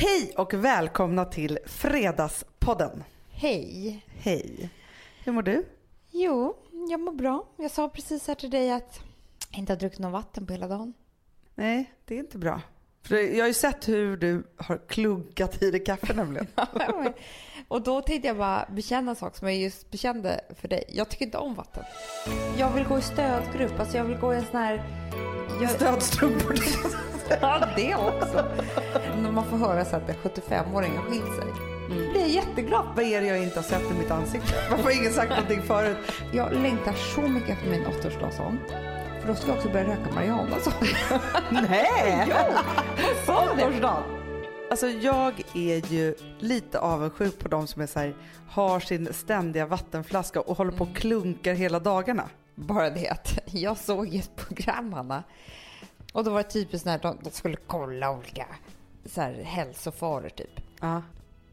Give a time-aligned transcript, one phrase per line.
[0.00, 3.04] Hej och välkomna till Fredagspodden.
[3.30, 4.04] Hej.
[4.06, 4.70] Hej.
[5.24, 5.64] Hur mår du?
[6.10, 6.56] Jo,
[6.90, 7.46] jag mår bra.
[7.56, 9.00] Jag sa precis här till dig att
[9.50, 10.94] jag inte har druckit något vatten på hela dagen.
[11.54, 12.60] Nej, det är inte bra.
[13.02, 16.46] För jag har ju sett hur du har klunkat i dig kaffe nämligen.
[17.68, 20.84] och då tänkte jag bara bekänna en sak som jag just bekände för dig.
[20.88, 21.84] Jag tycker inte om vatten.
[22.58, 23.80] Jag vill gå i stödgrupp.
[23.80, 24.82] Alltså jag vill gå i en sån här...
[25.60, 25.70] Jag...
[25.70, 26.54] Stödstrumpor.
[27.40, 28.44] ja, det också.
[29.22, 31.70] När man får höra så att en 75-åring har skilt sig.
[31.90, 32.12] Mm.
[32.12, 32.86] blir jag jätteglad.
[32.96, 34.54] Vad är det jag inte har sett i mitt ansikte?
[34.70, 35.96] Varför har ingen sagt någonting förut?
[36.32, 38.30] Jag längtar så mycket efter min åttaårsdag
[39.20, 40.70] För då ska jag också börja röka marijuana så.
[41.50, 42.26] Nej!
[42.28, 42.34] jo!
[43.26, 44.02] Vad sa?
[44.70, 48.14] Alltså jag är ju lite avundsjuk på de som är så här,
[48.48, 51.00] har sin ständiga vattenflaska och håller på och mm.
[51.00, 52.28] klunkar hela dagarna.
[52.54, 55.22] Bara det att jag såg ett program Hanna
[56.12, 58.46] och då var det typiskt när de, de skulle kolla olika
[59.04, 60.60] så här, hälsofaror typ.
[60.80, 61.02] Ja.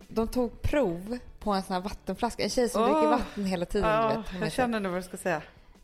[0.07, 2.43] De tog prov på en sån här vattenflaska.
[2.43, 2.87] En tjej som oh.
[2.87, 3.89] dricker vatten hela tiden.
[3.89, 5.41] Ja, du vet, jag känner nu vad du ska säga.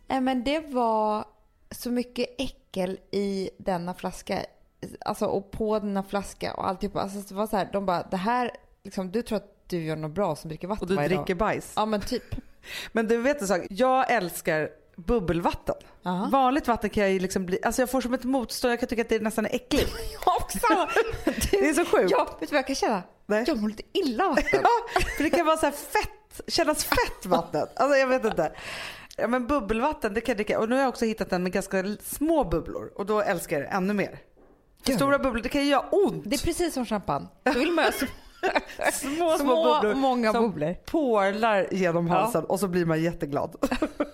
[0.08, 1.26] Nej, men det var
[1.72, 4.46] så mycket äckel i denna flaska.
[5.06, 6.96] Alltså och på denna flaska och alltihop.
[6.96, 8.52] Alltså det var så här, de bara, det här,
[8.84, 11.26] liksom, du tror att du gör något bra som dricker vatten Och du varje dricker
[11.26, 11.38] dag.
[11.38, 11.74] bajs.
[11.76, 12.36] Ja men typ.
[12.92, 15.76] men du vet en sak, jag älskar bubbelvatten.
[16.06, 16.30] Aha.
[16.32, 18.90] Vanligt vatten kan jag ju liksom bli, alltså jag får som ett motstånd, jag kan
[18.90, 19.96] tycka att det nästan är äckligt.
[20.26, 20.88] jag också!
[21.52, 22.12] det är så sjukt.
[22.12, 23.04] Ja, vet du vad jag kan känna?
[23.26, 23.44] Nej.
[23.48, 24.60] Jag mår lite illa av vatten.
[24.64, 27.72] ja, för det kan vara så fett, kännas fett vattnet.
[27.76, 28.52] Alltså jag vet inte.
[29.18, 31.52] Ja men bubbelvatten det kan jag dricka och nu har jag också hittat en med
[31.52, 34.20] ganska små bubblor och då älskar jag det ännu mer.
[34.86, 36.24] För stora bubblor det kan ju göra ont.
[36.26, 37.28] Det är precis som champagne.
[37.44, 37.86] Då vill man
[38.94, 40.74] små, små, små bubblor många som bubblor.
[40.86, 42.54] porlar genom halsen ja.
[42.54, 43.56] och så blir man jätteglad.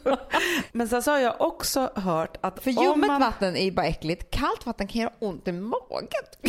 [0.72, 3.22] Men sen så har jag också hört att För ljummet man...
[3.22, 4.32] vatten är ju bara äckligt.
[4.32, 6.08] Kallt vatten kan göra ont i magen.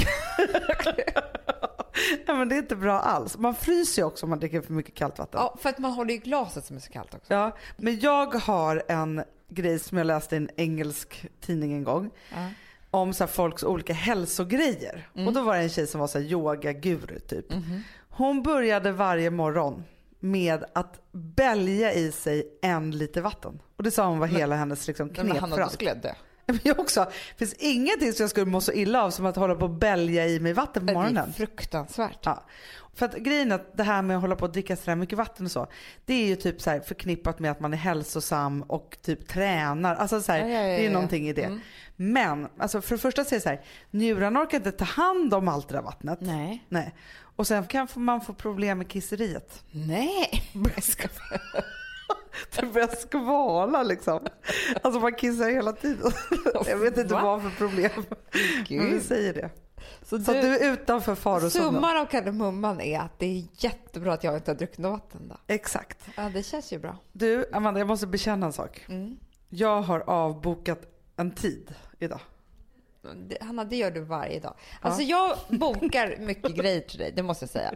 [2.27, 3.39] ja, men det är inte bra alls.
[3.39, 5.41] Man fryser ju också om man dricker för mycket kallt vatten.
[5.41, 7.35] Ja, för att man håller ju glaset som är så kallt också.
[7.35, 12.11] Ja, men jag har en grej som jag läste i en engelsk tidning en gång.
[12.31, 12.37] Ja
[12.91, 15.09] om så folks olika hälsogrejer.
[15.15, 15.29] Mm.
[15.29, 17.53] Och då var det en tjej som var så yogaguru typ.
[17.53, 17.83] Mm.
[18.09, 19.85] Hon började varje morgon
[20.21, 23.63] med att bälja i sig en liter vatten.
[23.77, 26.13] Och det sa hon var men, hela hennes liksom, knep men Hanna, du skulle dö.
[26.63, 27.05] Jag också.
[27.05, 29.71] Det finns ingenting som jag skulle må så illa av som att hålla på och
[29.71, 31.25] bälja i mig vatten på morgonen.
[31.27, 32.19] Det är fruktansvärt.
[32.23, 32.45] Ja.
[32.95, 35.19] För att grejen är att det här med att hålla på och dricka så mycket
[35.19, 35.67] vatten och så.
[36.05, 39.95] Det är ju typ så förknippat med att man är hälsosam och typ tränar.
[39.95, 41.45] Alltså så här, ja, ja, ja, det är ju någonting i det.
[41.45, 41.61] Mm.
[41.97, 45.35] Men alltså för det första så är det så här, njurarna orkar inte ta hand
[45.35, 46.19] om allt det där vattnet.
[46.21, 46.65] Nej.
[46.69, 46.95] Nej.
[47.37, 49.65] Och sen kan man få problem med kisseriet.
[49.71, 50.43] Nej.
[52.57, 54.27] Det börjar skvala liksom.
[54.83, 56.13] Alltså man kissar hela tiden.
[56.67, 57.23] Jag vet inte Va?
[57.23, 57.91] vad för problem.
[58.69, 58.83] Gud.
[58.83, 59.51] Men vi säger det.
[60.03, 61.73] Så, du, så du är utanför farozonen?
[61.73, 65.37] Summan av kardemumman är att det är jättebra att jag inte har druckit vatten då.
[65.47, 65.99] Exakt.
[66.17, 66.97] Ja, det känns ju bra.
[67.13, 68.85] Du, Amanda, jag måste bekänna en sak.
[68.89, 69.17] Mm.
[69.49, 70.81] Jag har avbokat
[71.17, 72.21] en tid idag.
[73.41, 74.55] Hanna, det gör du varje dag.
[74.81, 77.75] Alltså jag bokar mycket grejer till dig, det måste jag säga.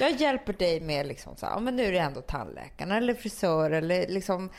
[0.00, 3.70] Jag hjälper dig med liksom så här, men nu är det ändå tandläkaren eller frisör
[3.70, 4.50] eller liksom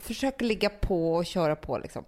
[0.00, 2.04] försöker ligga på och köra på liksom.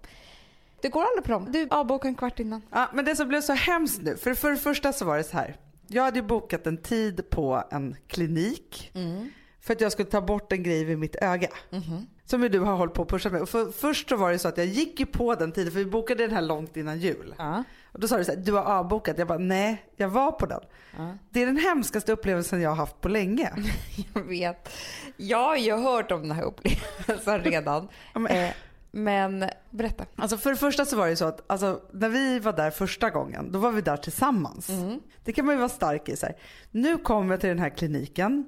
[0.81, 1.51] Det går aldrig på dem.
[1.51, 2.61] Du avbokar en kvart innan.
[2.71, 5.23] Ja, men det som blev så hemskt nu, för, för det första så var det
[5.23, 5.57] så här.
[5.87, 9.31] Jag hade ju bokat en tid på en klinik mm.
[9.61, 11.49] för att jag skulle ta bort en grej vid mitt öga.
[11.71, 11.83] Mm.
[12.25, 13.49] Som ju du har hållit på att pusha med.
[13.49, 15.85] För, först så var det så att jag gick ju på den tiden, för vi
[15.85, 17.35] bokade den här långt innan jul.
[17.39, 17.61] Uh.
[17.91, 19.17] Och då sa du så här, du har avbokat.
[19.17, 20.61] Jag bara, nej, jag var på den.
[21.29, 23.51] Det är den hemskaste upplevelsen jag har haft på länge.
[24.13, 24.69] jag vet.
[25.17, 27.87] Jag har ju hört om den här upplevelsen redan.
[28.13, 28.53] eh, men
[29.69, 30.05] berätta.
[30.15, 33.09] Alltså för det första så var det så att alltså, när vi var där första
[33.09, 34.69] gången, då var vi där tillsammans.
[34.69, 34.99] Mm.
[35.23, 36.15] Det kan man ju vara stark i.
[36.15, 36.35] Så här.
[36.71, 38.45] Nu kommer jag till den här kliniken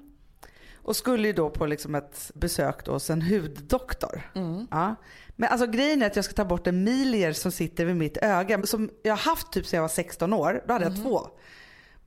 [0.76, 4.32] och skulle ju då på liksom ett besök hos en huddoktor.
[4.36, 4.68] Mm.
[4.72, 4.96] Ja.
[5.36, 8.18] Men alltså grejen är att jag ska ta bort en milier som sitter vid mitt
[8.18, 8.64] öga.
[8.64, 10.64] Som jag har haft typ sedan jag var 16 år.
[10.68, 11.04] Då hade jag mm.
[11.04, 11.30] två.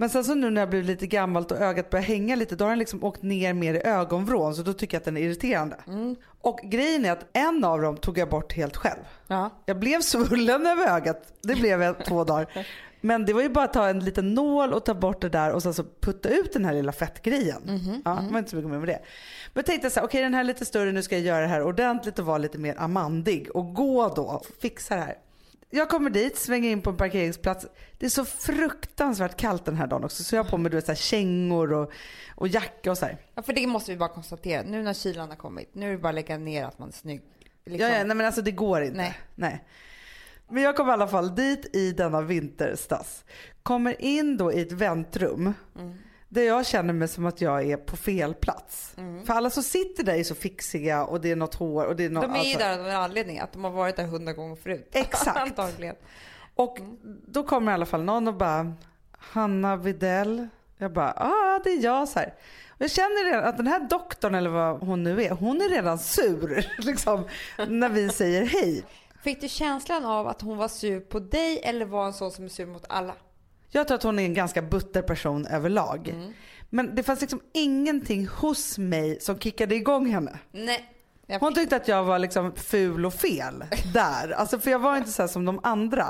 [0.01, 2.65] Men sen så nu när jag blivit lite gammalt och ögat börjar hänga lite då
[2.65, 5.21] har den liksom åkt ner mer i ögonvrån så då tycker jag att den är
[5.21, 5.77] irriterande.
[5.87, 6.17] Mm.
[6.41, 9.01] Och grejen är att en av dem tog jag bort helt själv.
[9.27, 9.51] Ja.
[9.67, 11.33] Jag blev svullen över ögat.
[11.43, 12.47] Det blev jag två dagar.
[13.01, 15.53] Men det var ju bara att ta en liten nål och ta bort det där
[15.53, 17.63] och sen så putta ut den här lilla fettgrejen.
[17.69, 18.03] Mm -hmm.
[18.05, 19.01] Ja, det var inte så mycket mer med det.
[19.53, 21.25] Men jag tänkte så här, okej okay, den här är lite större, nu ska jag
[21.25, 25.03] göra det här ordentligt och vara lite mer amandig och gå då och fixa det
[25.03, 25.17] här.
[25.71, 27.67] Jag kommer dit, svänger in på en parkeringsplats.
[27.99, 30.77] Det är så fruktansvärt kallt den här dagen också så jag har på mig du
[30.77, 31.93] vet, så här, kängor och,
[32.35, 33.17] och jacka och så här.
[33.35, 35.99] Ja för det måste vi bara konstatera, nu när kylan har kommit, nu är det
[35.99, 37.23] bara att lägga ner att man är snygg.
[37.65, 37.89] Liksom.
[37.89, 38.97] Ja, ja nej men alltså det går inte.
[38.97, 39.19] Nej.
[39.35, 39.65] nej.
[40.49, 43.25] Men jag kom i alla fall dit i denna vinterstass.
[43.63, 45.55] Kommer in då i ett väntrum.
[45.79, 45.99] Mm.
[46.33, 48.95] Där jag känner mig som att jag är på fel plats.
[49.27, 52.05] För alla som sitter där är så fixiga och det är något hår och det
[52.05, 52.23] är något...
[52.23, 54.57] De är ju alltså- där av en anledning, att de har varit där hundra gånger
[54.57, 54.89] förut.
[54.93, 55.37] Exakt.
[55.37, 55.97] Antagligen.
[56.55, 56.79] Och
[57.27, 58.73] då kommer i alla fall någon och bara
[59.13, 60.49] Hanna Videll.
[60.79, 62.35] Jag bara, ah, det är jag så här.
[62.69, 65.69] Och jag känner redan att den här doktorn eller vad hon nu är, hon är
[65.69, 67.25] redan sur liksom,
[67.69, 68.85] när vi säger hej.
[69.23, 72.45] Fick du känslan av att hon var sur på dig eller var en sån som
[72.45, 73.15] är sur mot alla?
[73.71, 76.15] Jag tror att hon är en ganska butter person överlag.
[76.71, 80.39] Men det fanns liksom ingenting hos mig som kickade igång henne.
[80.53, 80.97] Nej.
[81.41, 83.65] Hon tyckte att jag var liksom ful och fel
[83.95, 84.31] där.
[84.31, 86.07] Alltså för jag var inte så som de andra.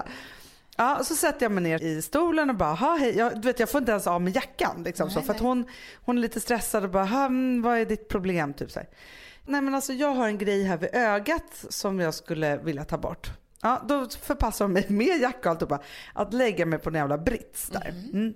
[0.76, 3.16] Ja, så sätter jag mig ner i stolen och bara, "Ha, hej.
[3.18, 4.82] Jag, du vet, jag får inte ens av med jackan.
[4.82, 5.64] Liksom, Nej, så, för hon,
[6.04, 8.54] hon är lite stressad och bara, "Ha, mm, vad är ditt problem?
[8.54, 8.88] Typ så här.
[9.46, 12.98] Nej men alltså jag har en grej här vid ögat som jag skulle vilja ta
[12.98, 13.30] bort.
[13.62, 15.80] Ja, då förpassar hon mig med jacka och alltihopa
[16.12, 17.88] att lägga mig på en jävla brits där.
[18.12, 18.34] Mm.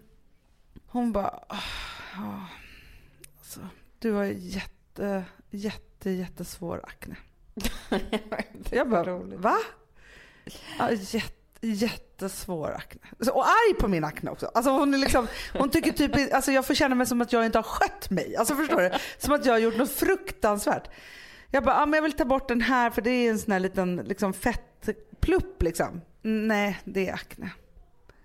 [0.87, 1.57] Hon bara, "Ah,
[2.17, 2.47] ja,
[3.39, 3.61] alltså,
[3.99, 7.17] du har jätte, jätte, jättesvår akne.
[8.71, 9.41] Jag bara, Roligt.
[9.41, 9.57] va?
[10.79, 11.31] Ja, jätte,
[11.61, 13.31] jättesvår akne.
[13.33, 14.51] Och arg på min akne också.
[14.55, 15.27] Alltså hon, är liksom,
[15.59, 18.37] hon tycker typ, alltså jag får känna mig som att jag inte har skött mig.
[18.37, 18.91] Alltså förstår du?
[19.19, 20.91] Som att jag har gjort något fruktansvärt.
[21.51, 23.53] Jag bara, ah, men jag vill ta bort den här för det är en sån
[23.53, 24.33] här liten liksom,
[25.25, 26.01] plupp liksom.
[26.23, 27.51] Nej, det är akne.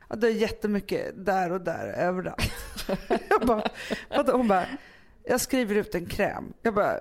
[0.07, 2.51] Och det är jättemycket där och där överallt.
[3.29, 3.63] jag bara.
[4.31, 4.65] Hon bara,
[5.23, 6.53] jag skriver ut en kräm.
[6.61, 6.99] Jag bara,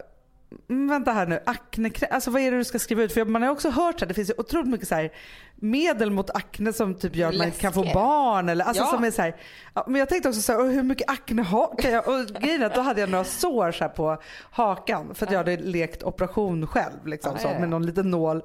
[0.67, 3.12] vänta här nu, aknekräm, alltså vad är det du ska skriva ut?
[3.12, 5.12] För man har också hört att det finns otroligt mycket så här
[5.56, 8.49] medel mot akne som typ gör att man inte kan få barn.
[8.49, 8.91] Eller, alltså Ja.
[8.91, 9.37] som är så här,
[9.87, 12.09] men jag tänkte också så här, "Åh, hur mycket akne har kan jag?
[12.09, 15.39] Och grejen att då hade jag några sår så här på hakan för att jag
[15.39, 18.43] hade lekt operation själv liksom, Ja, så, med någon liten nål.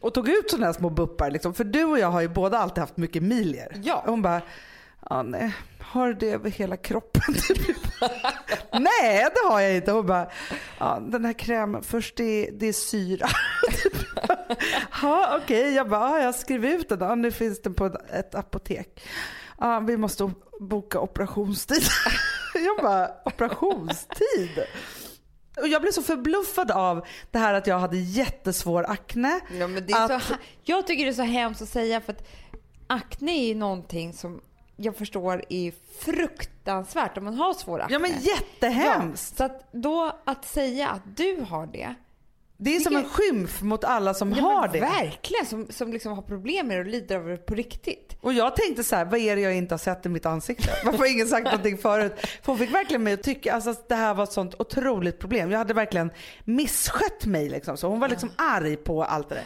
[0.00, 1.54] Och tog ut sådana här små buppar liksom.
[1.54, 3.80] För du och jag har ju båda alltid haft mycket milier.
[3.84, 3.96] Ja.
[4.04, 4.40] Och hon bara,
[5.10, 7.22] ja nej, har det över hela kroppen?
[8.72, 9.92] Nej det har jag inte.
[9.92, 10.30] Hon bara,
[10.78, 13.26] ja den här krämen, först det, det är syra.
[15.02, 16.98] Ja okej, jag bara, ja, jag skrev ut den.
[17.00, 19.06] Ja, nu finns den på ett apotek.
[19.58, 20.30] Ja, vi måste
[20.60, 21.82] boka operationstid.
[22.54, 24.64] jag bara, operationstid?
[25.56, 29.40] Och jag blev så förbluffad av det här att jag hade jättesvår akne.
[29.58, 32.12] Ja, men det är Att- så, jag tycker det är så hemskt att säga för
[32.12, 32.28] att
[32.86, 34.40] akne är ju någonting som
[34.76, 37.94] jag förstår är fruktansvärt om man har svår akne.
[37.94, 39.36] Ja men jättehemskt.
[39.36, 41.94] Så att då att säga att du har det.
[42.58, 44.80] Det är som en skymf mot alla som Ja, har det.
[44.80, 48.16] Verkligen, som, som liksom har problem med det och lider av det på riktigt.
[48.20, 50.70] Och jag tänkte så här, vad är det jag inte har sett i mitt ansikte?
[50.84, 52.12] Varför har ingen sagt någonting förut?
[52.20, 55.18] För hon fick verkligen mig att tycka alltså, att det här var ett sånt otroligt
[55.18, 55.50] problem.
[55.50, 56.10] Jag hade verkligen
[56.44, 57.76] misskött mig liksom.
[57.76, 59.44] Så hon var liksom arg på allt det där.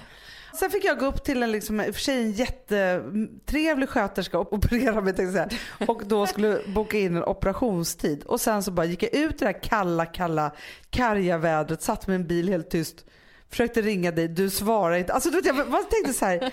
[0.58, 4.38] Sen fick jag gå upp till en, liksom, i och för sig en jättetrevlig sköterska
[4.38, 5.60] och operera mig tänkte jag säga.
[5.88, 8.22] Och då skulle boka in en operationstid.
[8.24, 10.52] Och sen så bara gick jag ut i det här kalla, kalla,
[10.90, 13.04] karga vädret, satt med en bil helt tyst.
[13.48, 15.12] Försökte ringa dig, du svarade inte.
[15.12, 16.52] Alltså du vet, jag bara tänkte så här.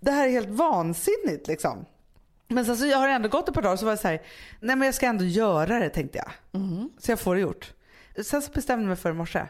[0.00, 1.84] Det här är helt vansinnigt liksom.
[2.48, 4.22] Men sen så jag har ändå gått ett par dagar så var jag så här,
[4.60, 6.30] nej men jag ska ändå göra det tänkte jag.
[6.98, 7.72] Så jag får det gjort.
[8.24, 9.42] Sen så bestämde jag mig för i morse.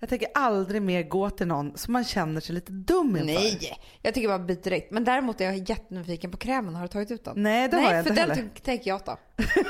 [0.00, 3.24] Jag tänker aldrig mer gå till någon som man känner sig lite dum inför.
[3.24, 4.90] Nej, jag tycker bara byt direkt.
[4.90, 6.74] Men däremot är jag jättenyfiken på krämen.
[6.74, 7.42] Har du tagit ut den?
[7.42, 8.48] Nej det har jag Nej, inte för den heller.
[8.54, 9.18] ty- tänker jag ta.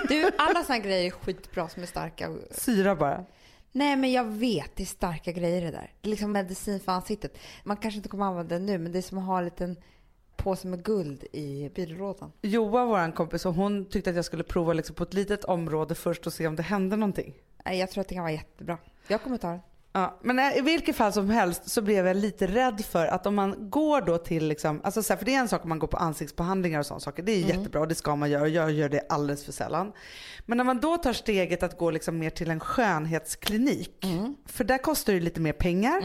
[0.08, 2.36] Du, alla såna grejer är skitbra som är starka.
[2.50, 3.24] Syra bara.
[3.72, 4.76] Nej, men jag vet.
[4.76, 5.92] Det är starka grejer det där.
[6.00, 7.38] Det är liksom medicin för ansiktet.
[7.64, 9.76] Man kanske inte kommer använda den nu, men det är som att ha en liten
[10.36, 12.32] påse med guld i byrålådan.
[12.42, 15.94] Joa, vår kompis, och hon tyckte att jag skulle prova liksom på ett litet område
[15.94, 17.34] först och se om det hände någonting.
[17.64, 18.78] Nej, Jag tror att det kan vara jättebra.
[19.08, 19.60] Jag kommer ta den.
[19.92, 23.26] Ja, men eh, i vilket fall som helst så blev jag lite rädd för att
[23.26, 25.68] om man går då till, liksom, alltså så här, för det är en sak om
[25.68, 27.22] man går på ansiktsbehandlingar och sådana saker.
[27.22, 29.92] Det är jättebra och det ska man göra och jag gör det alldeles för sällan.
[30.46, 34.04] Men när man då tar steget att gå liksom mer till en skönhetsklinik,
[34.46, 36.02] för där kostar det lite mer pengar.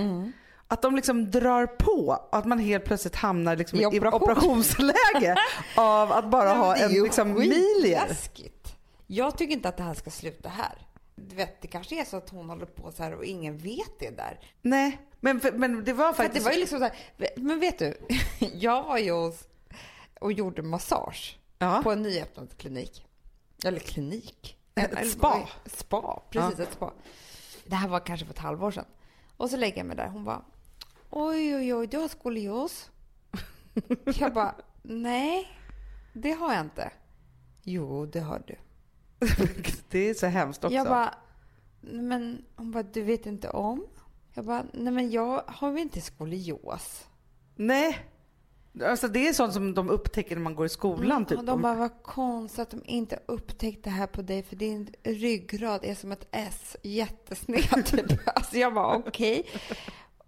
[0.67, 4.21] Att de liksom drar på, att man helt plötsligt hamnar liksom I i, operation.
[4.21, 5.35] operationsläge
[5.77, 8.75] av att bara ha en liksom skitläskigt.
[9.07, 10.87] Jag tycker inte att det här ska sluta här.
[11.15, 13.99] Du vet, det kanske är så att hon håller på så här och ingen vet
[13.99, 14.39] det där.
[14.61, 16.45] Nej, men, men det var För att det faktiskt...
[16.45, 17.97] var ju liksom så här, men vet du,
[18.53, 19.47] jag var ju hos,
[20.19, 21.81] och gjorde massage ja.
[21.83, 23.05] på en nyöppnad klinik.
[23.65, 24.57] Eller klinik.
[24.75, 25.49] Ett Eller- spa.
[25.65, 26.93] Spa, precis ett spa.
[27.65, 28.85] Det här var kanske för ett halvår sedan.
[29.37, 30.07] Och så lägger jag mig där.
[30.07, 30.45] Hon bara,
[31.09, 32.91] oj, oj, oj, du har skolios.
[34.03, 35.47] jag bara, nej,
[36.13, 36.91] det har jag inte.
[37.63, 38.55] Jo, det har du.
[39.89, 40.75] det är så hemskt också.
[40.75, 41.13] Jag bara,
[41.81, 43.85] men hon bara, du vet inte om?
[44.33, 47.07] Jag bara, nej men jag har väl inte skolios.
[47.55, 47.99] Nej.
[48.83, 51.25] Alltså det är sånt som de upptäcker när man går i skolan.
[51.25, 51.37] Typ.
[51.37, 54.93] Och de bara, vad konstigt att de inte upptäckt det här på dig för din
[55.03, 58.27] ryggrad är som ett S, jättesned typ.
[58.35, 59.45] Alltså jag bara okej.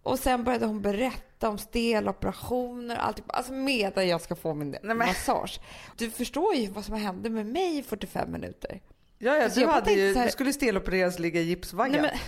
[0.06, 3.22] Och sen började hon berätta om steloperationer och allt.
[3.28, 5.60] Alltså medan jag ska få min men- massage.
[5.98, 8.82] Du förstår ju vad som hände med mig i 45 minuter.
[9.18, 11.92] ja, ja, Alltså, du, hade ju, här- du skulle stelopereras och ligga i gipsvagga.
[11.92, 12.20] Nej, men,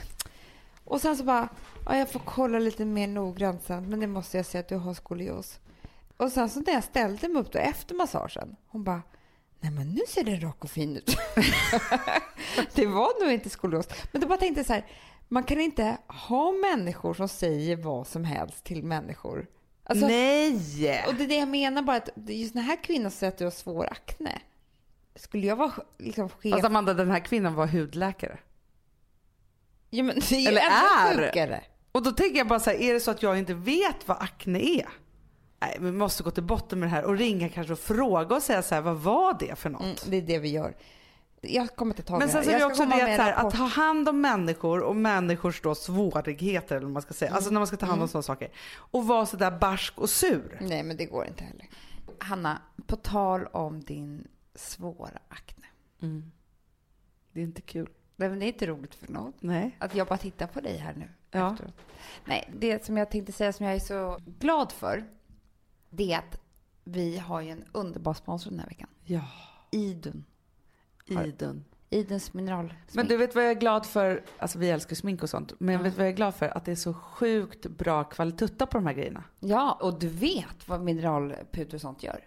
[0.84, 1.50] och sen så bara,
[1.86, 4.76] ja, jag får kolla lite mer noggrant sen, men det måste jag säga att du
[4.76, 5.60] har skolios.
[6.18, 9.02] Och sen så när jag ställde mig upp då efter massagen, hon bara,
[9.60, 11.18] nej men nu ser det rak och fin ut.
[12.74, 13.88] det var nog inte skolios.
[14.12, 14.86] Men då bara tänkte jag så här,
[15.28, 19.48] man kan inte ha människor som säger vad som helst till människor.
[19.84, 21.04] Alltså, Nej!
[21.08, 23.44] och det är det jag menar bara, att just den här kvinnan säger att du
[23.44, 24.42] har svår akne.
[25.16, 26.52] Skulle jag vara liksom chef...
[26.52, 28.40] Fast Amanda, den här kvinnan var hudläkare.
[29.90, 31.16] ja, men det är eller är.
[31.16, 31.64] sjukare.
[31.92, 34.18] Och då tänker jag bara så här, är det så att jag inte vet vad
[34.18, 34.88] akne är?
[35.60, 38.44] Nej, vi måste gå till botten med det här och ringa kanske och fråga och
[38.44, 39.82] säga så här, vad var det för något?
[39.82, 40.76] Mm, det är det vi gör.
[41.42, 43.54] Jag kommer inte ta Men sen så är det Jag också det att, här, att
[43.54, 47.34] ta hand om människor och människors då svårigheter eller vad man ska säga.
[47.34, 48.52] Alltså när man ska ta hand om sådana saker.
[48.76, 50.58] Och vara sådär barsk och sur.
[50.62, 51.70] Nej, men det går inte heller.
[52.20, 55.66] Hanna, på tal om din svåra akne.
[57.32, 57.90] Det är inte kul.
[58.16, 59.34] Nej, men det är inte roligt för någon.
[59.40, 59.76] Nej.
[59.80, 61.10] Att jag bara tittar på dig här nu.
[61.32, 61.54] Ja.
[61.54, 61.74] efteråt.
[62.26, 65.04] Nej, det som jag tänkte säga som jag är så glad för,
[65.90, 66.40] det är att
[66.84, 68.90] vi har ju en underbar sponsor den här veckan.
[69.04, 69.28] Ja,
[69.72, 70.26] Idun.
[71.10, 71.66] Idun.
[71.90, 72.74] Idens mineral.
[72.92, 74.24] Men du vet vad jag är glad för?
[74.38, 75.54] Alltså vi älskar smink och sånt.
[75.60, 76.58] Men vet du vad jag är glad för?
[76.58, 79.24] Att det är så sjukt bra kvalitet på de här grejerna.
[79.40, 82.20] Ja, och du vet vad mineralpuder och sånt gör.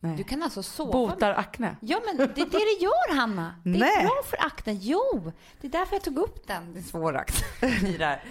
[0.00, 0.16] Nej.
[0.16, 1.76] Du kan alltså sova Botar akne.
[1.80, 3.54] Ja, men det är det det gör, Hanna.
[3.64, 4.04] Det är Nej.
[4.04, 4.78] bra för aknen.
[4.80, 7.68] Jo, det är därför jag tog upp den, din svåra akne.
[7.88, 8.24] i det här.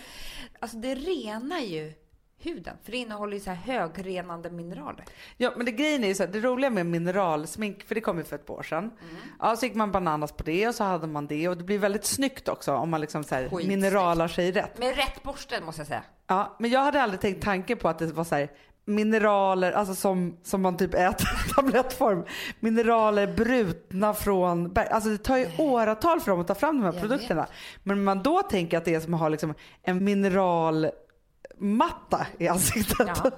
[0.59, 1.93] Alltså, det renar ju
[2.38, 5.06] huden, för det innehåller ju så här högrenande mineraler.
[5.38, 8.18] Ja men det grejen är ju så här, det roliga med mineralsmink, för det kom
[8.18, 8.92] ju för ett par år sedan.
[9.39, 11.80] Ja så gick man bananas på det och så hade man det och det blir
[11.80, 14.77] väldigt snyggt också om man liksom så här mineralar sig rätt.
[14.77, 16.04] Med rätt borste, måste jag säga.
[16.27, 18.50] Ja men jag hade aldrig tänkt tanken på att det var så här
[18.86, 22.25] mineraler, alltså som, som man typ äter i tablettform.
[22.60, 24.88] Mineraler brutna från berg.
[24.88, 27.48] Alltså det tar ju åratal för dem att ta fram de här Jag produkterna.
[27.84, 30.04] Men man då tänker att det är som att ha liksom en
[31.57, 33.31] mineralmatta i ansiktet Ja.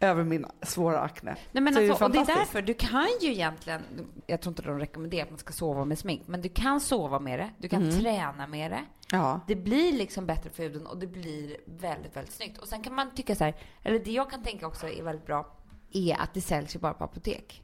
[0.00, 1.36] över min svåra akne.
[1.52, 3.82] Nej, men Så det alltså, och det är därför, du kan ju egentligen,
[4.26, 7.18] jag tror inte de rekommenderar att man ska sova med smink, men du kan sova
[7.20, 8.84] med det, du kan träna med det.
[9.10, 9.40] Ja.
[9.46, 12.58] Det blir liksom bättre för huden och det blir väldigt, väldigt snyggt.
[12.58, 15.26] Och sen kan man tycka så här, eller det jag kan tänka också är väldigt
[15.26, 15.56] bra,
[15.92, 17.62] är att det säljs ju bara på apotek.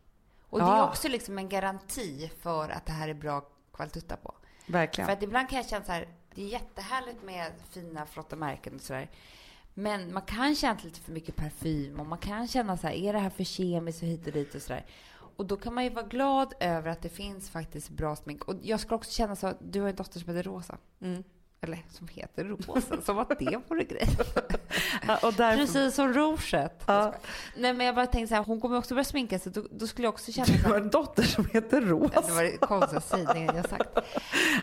[0.50, 0.88] Och det är Ja.
[0.88, 3.42] också liksom en garanti för att det här är bra
[3.74, 4.34] kvalitet på.
[4.66, 5.06] Verkligen.
[5.06, 8.74] För att ibland kan jag känna så här, det är jättehärligt med fina, flotta märken
[8.74, 9.10] och sådär.
[9.78, 13.12] Men man kan känna lite för mycket parfym och man kan känna så här, är
[13.12, 14.85] det här för kemiskt och hit och dit och sådär.
[15.37, 18.45] Och då kan man ju vara glad över att det finns faktiskt bra smink.
[18.45, 20.78] Och jag skulle också känna så, du har en dotter som heter Rosa.
[21.00, 21.25] Mm.
[21.61, 24.09] Eller som heter Rosa, som att det vore grej.
[25.06, 26.83] Ja, och därför, Precis som rouget.
[26.87, 27.14] Ja.
[27.56, 29.87] Nej men jag bara tänkte så här, hon kommer också börja sminka sig, då, då
[29.87, 32.21] skulle jag också känna Du har en dotter som heter det Rosa.
[32.21, 33.99] var det konstigaste jag sagt.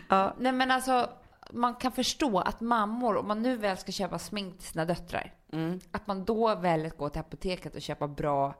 [0.08, 0.34] Ja.
[0.38, 1.10] Nej men alltså,
[1.54, 5.32] man kan förstå att mammor, om man nu väl ska köpa smink till sina döttrar,
[5.52, 5.80] Mm.
[5.90, 8.54] att man då väljer att gå till apoteket och köpa bra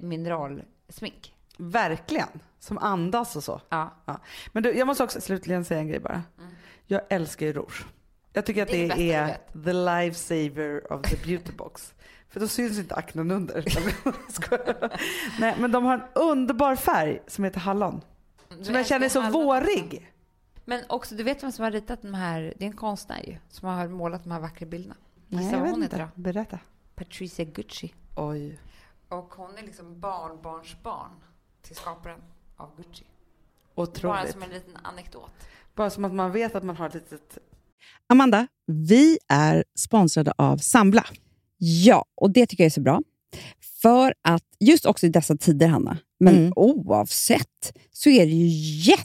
[0.00, 1.34] mineralsmink.
[1.58, 2.28] Verkligen.
[2.58, 3.60] Som andas och så.
[3.68, 3.94] Ja.
[4.04, 4.20] Ja.
[4.52, 6.22] Men du, jag måste också slutligen säga en grej bara.
[6.86, 7.86] Jag älskar ju rouge.
[8.32, 8.88] Jag tycker att Mm.
[8.88, 11.94] Det är det, är the lifesaver of the beauty box.
[12.28, 13.64] För då syns inte aknen under.
[15.40, 18.00] Nej, men de har en underbar färg som heter hallon.
[18.62, 20.10] Som jag känner är så vårig.
[20.68, 23.36] Men också, du vet vem som har ritat de här, det är en konstnär ju,
[23.50, 24.94] som har målat de här vackra bilderna.
[25.28, 25.96] Nej, Gissa jag vad vet hon inte.
[25.96, 26.22] heter då?
[26.22, 26.58] Berätta.
[26.94, 27.94] Patricia Gucci.
[28.16, 28.58] Oj.
[29.08, 31.10] Och hon är liksom barnbarnsbarn
[31.62, 32.20] till skaparen
[32.56, 33.04] av Gucci.
[33.74, 34.32] Bara Otroligt.
[34.32, 35.30] som en liten anekdot.
[35.74, 37.38] Bara som att man vet att man har ett litet...
[38.06, 41.04] Amanda, vi är sponsrade av Sambla.
[41.56, 43.02] Ja, och det tycker jag är så bra.
[43.82, 46.52] För att just också i dessa tider, Hanna, men Mm.
[46.56, 48.46] oavsett, så är det ju
[48.90, 49.04] jätte,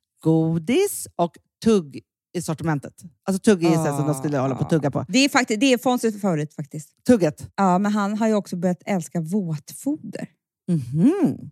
[0.21, 2.01] godis och tugg
[2.33, 2.93] i sortimentet.
[3.23, 3.97] Alltså tugg är ah.
[3.97, 5.05] som de skulle hålla på att tugga på.
[5.07, 6.89] Det är, faktiskt, det är Fonzies favorit faktiskt.
[7.07, 7.47] Tugget.
[7.55, 10.27] Ja, men han har ju också börjat älska våtfoder.
[10.67, 11.51] Mhm.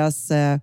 [0.01, 0.59] deras eh,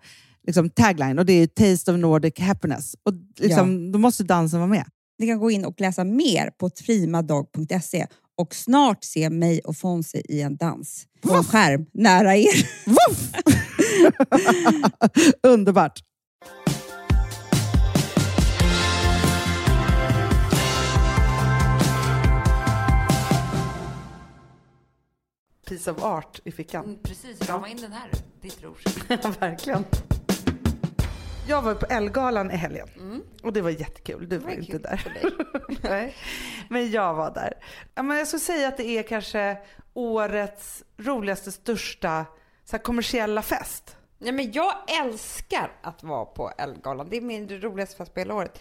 [0.47, 2.97] liksom tagline och det är Taste of Nordic Happiness.
[3.03, 4.85] Och liksom, Då måste dansen vara med.
[5.19, 10.23] Ni kan gå in och läsa mer på primadog.se och snart se mig och Fonzie
[10.29, 12.69] i en dans på en skärm nära er.
[15.47, 16.03] Underbart!
[25.69, 26.85] Piece of art i fickan.
[26.85, 28.85] Mm, precis, rama in den här, ditt rouge.
[29.23, 29.85] Ja, verkligen.
[31.49, 33.23] Jag var på Elgalan i helgen Mm.
[33.43, 34.29] och det var jättekul.
[34.29, 35.13] Du var, var inte där.
[35.83, 36.17] Nej.
[36.69, 37.53] Men jag var där.
[38.03, 39.59] Men jag skulle säga att det är kanske
[39.95, 42.27] årets roligaste, största
[42.65, 43.97] så här, kommersiella fest.
[44.19, 44.73] Ja, men jag
[45.05, 47.09] älskar att vara på Ellegalan.
[47.11, 48.61] Det är min roligaste fest på hela året.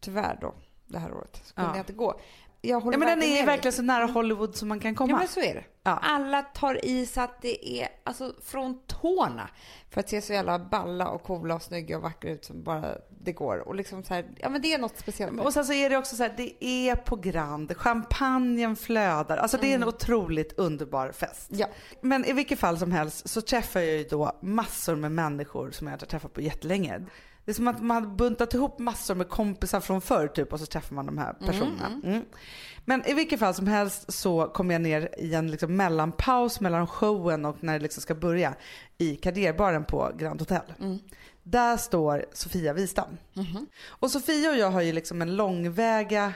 [0.00, 0.54] Tyvärr då,
[0.86, 1.76] det här året, så kunde Ja.
[1.76, 2.20] jag inte gå.
[2.68, 5.10] Jag håller Ja, men den är med verkligen så nära Hollywood som man kan komma.
[5.10, 5.64] Ja, men så är det.
[5.82, 5.98] Ja.
[6.02, 9.48] Alla tar i så att det är alltså från tårna
[9.90, 12.94] för att se så jävla balla och coola och snygga och vackra ut som bara
[13.20, 13.68] det går.
[13.68, 15.32] Och liksom så här, ja men det är något speciellt.
[15.32, 19.36] med Och sen så är det också så här, det är på Grand, champagnen flödar.
[19.36, 21.50] Alltså det är en otroligt underbar fest.
[21.52, 21.66] Ja.
[22.00, 25.86] Men i vilket fall som helst så träffar jag ju då massor med människor som
[25.86, 27.06] jag inte har träffat på jättelänge.
[27.46, 30.60] Det är som att man har buntat ihop massor med kompisar från förr typ och
[30.60, 32.00] så träffar man de här personerna.
[32.04, 32.24] Mm.
[32.84, 36.86] Men i vilket fall som helst så kommer jag ner i en liksom mellanpaus mellan
[36.86, 38.54] showen och när det liksom ska börja
[38.98, 40.72] i Kaderbaren på Grand Hotel.
[41.42, 43.16] Där står Sofia Wistam.
[43.86, 46.32] Och Sofia och jag har ju liksom en långväga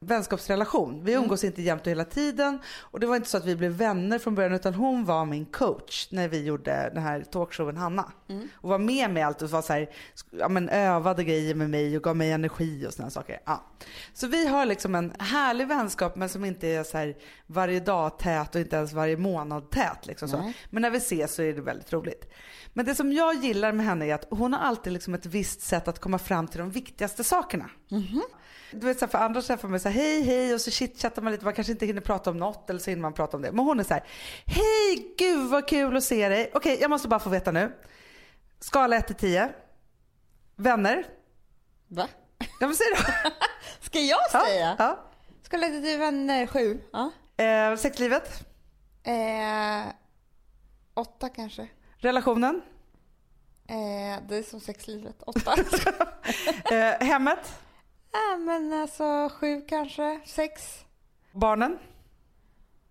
[0.00, 1.04] vänskapsrelation.
[1.04, 3.72] Vi umgås inte jämt och hela tiden och det var inte så att vi blev
[3.72, 8.12] vänner från början utan hon var min coach när vi gjorde den här talkshowen Hanna.
[8.54, 9.90] Och var med mig allt och var så här,
[10.30, 13.40] ja, men övade grejer med mig och gav mig energi och sådana saker.
[13.44, 13.64] Ja.
[14.14, 18.18] Så vi har liksom en härlig vänskap men som inte är så här varje dag
[18.18, 20.06] tät och inte ens varje månad tät.
[20.06, 20.52] Liksom så.
[20.70, 22.32] Men när vi ses så är det väldigt roligt.
[22.72, 25.60] Men det som jag gillar med henne är att hon har alltid liksom ett visst
[25.60, 27.70] sätt att komma fram till de viktigaste sakerna.
[28.70, 31.22] Du vet så här, för andra träffar man så här, hej hej och så chitchattar
[31.22, 33.42] man lite, man kanske inte hinner prata om något eller så hinner man prata om
[33.42, 33.52] det.
[33.52, 34.04] Men hon är så här,
[34.46, 36.50] hej gud vad kul att se dig.
[36.54, 37.72] Okej jag måste bara få veta nu.
[38.60, 39.48] Skala 1 till 10.
[40.56, 41.06] Vänner?
[41.88, 42.08] Va?
[42.60, 43.02] Ja men säg då.
[43.80, 44.76] Ska jag Ja, säga?
[44.78, 45.04] ja.
[45.42, 46.80] Ska jag lägga till vänner sju?
[46.92, 47.10] Ja.
[47.44, 48.46] Eh, sexlivet?
[49.02, 49.92] Eh,
[50.94, 51.68] Åtta kanske.
[51.98, 52.62] Relationen?
[53.68, 55.16] Eh, det är som sexlivet.
[55.26, 55.54] Åtta.
[56.72, 57.52] Eh, hemmet?
[58.12, 60.20] Ja, men alltså sju kanske.
[60.26, 60.84] Sex.
[61.32, 61.78] Barnen?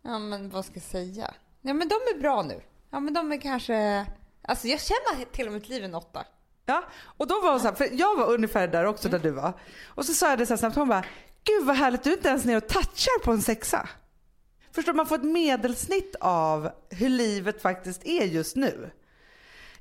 [0.01, 1.33] Ja, men vad ska jag säga?
[1.61, 2.61] Ja, men de är bra nu.
[2.91, 4.05] Ja, men de är kanske...
[4.41, 6.25] Alltså jag känner till och med ett liv en åtta.
[6.65, 6.83] Ja,
[7.17, 9.53] och då var hon så här, för jag var ungefär där också där du var.
[9.85, 11.05] Och så sa jag det så här snabbt, hon bara,
[11.43, 13.89] gud vad härligt du är inte ens ner och touchar på en sexa.
[14.71, 18.91] Förstår man får ett medelsnitt av hur livet faktiskt är just nu.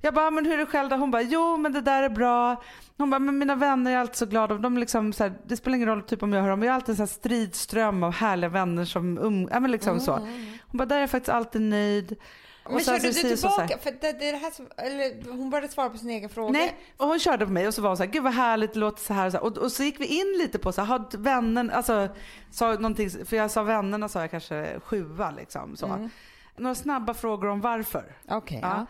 [0.01, 0.97] Jag bara, men hur är det själv då?
[0.97, 2.63] Hon bara, jo men det där är bra.
[2.97, 4.55] Hon bara, men mina vänner är alltid så glada.
[4.55, 6.63] De liksom så här, det spelar ingen roll typ om jag hör dem.
[6.63, 10.01] Jag har alltid en så här stridström av härliga vänner som um, ja, men liksom
[10.01, 10.13] så.
[10.61, 12.17] Hon bara, där är jag faktiskt alltid nöjd.
[12.65, 13.79] Och Men körde du tillbaka?
[13.79, 16.53] För det, det är det här som, eller hon började svara på sin egen fråga.
[16.53, 18.73] Nej, och hon körde på mig och så var hon så här, gud vad härligt
[18.73, 19.27] det låter så här.
[19.27, 19.45] Och, så, här.
[19.45, 22.09] och, och så gick vi in lite på så här, hade vännen, alltså
[22.51, 26.09] sa någonting, för jag sa vännerna sa jag kanske sjua liksom så.
[26.57, 28.17] Några snabba frågor om varför.
[28.29, 28.69] Okej, Ja.
[28.69, 28.87] ja.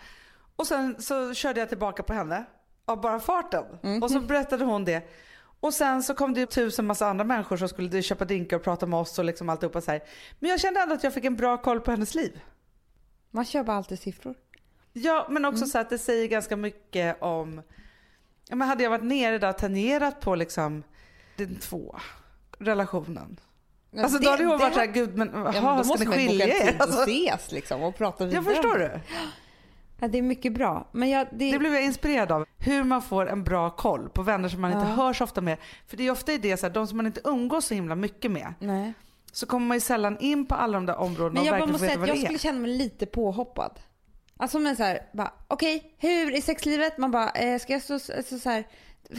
[0.57, 2.45] Och sen så körde jag tillbaka på henne
[2.85, 3.65] av bara farten.
[4.03, 5.09] Och så berättade hon det.
[5.61, 8.63] Och sen så kom det ju tusen massa andra människor som skulle köpa drinkar och
[8.63, 10.03] prata med oss och liksom alltihopa så här.
[10.39, 12.41] Men jag kände ändå att jag fick en bra koll på hennes liv.
[13.31, 14.35] Man kör bara alltid siffror.
[14.93, 15.69] Ja, men också Mm.
[15.69, 17.63] så att det säger ganska mycket om...
[18.49, 20.83] Ja, men hade jag varit nere där och tangerat på liksom
[21.37, 21.97] den två
[22.59, 23.41] relationen.
[23.99, 26.47] Alltså då hade hon varit såhär, gud men Ja, men då ska måste ni skilja
[26.47, 26.77] er?
[26.79, 28.45] Alltså, ses liksom och prata vidare.
[28.45, 29.01] jag förstår du?
[29.99, 30.05] Det.
[30.05, 30.89] Ja, det är mycket bra.
[30.93, 32.45] Men jag, det, Det blev jag inspirerad av.
[32.59, 34.95] Hur man får en bra koll på vänner som man inte Ja.
[34.95, 35.59] hör så ofta med.
[35.87, 38.31] För det är ofta det så här, de som man inte umgås så himla mycket
[38.31, 38.55] med.
[38.59, 38.93] Nej.
[39.33, 41.59] Så kommer man ju sällan in på alla de där områdena Men och jag bara
[41.67, 42.25] verkligen måste få säga veta att vad jag det är.
[42.25, 43.73] skulle känna mig lite påhoppad.
[44.37, 46.99] Alltså men så här, bara okej, hur är sexlivet?
[46.99, 48.65] Man bara, eh, ska jag så, så, så här,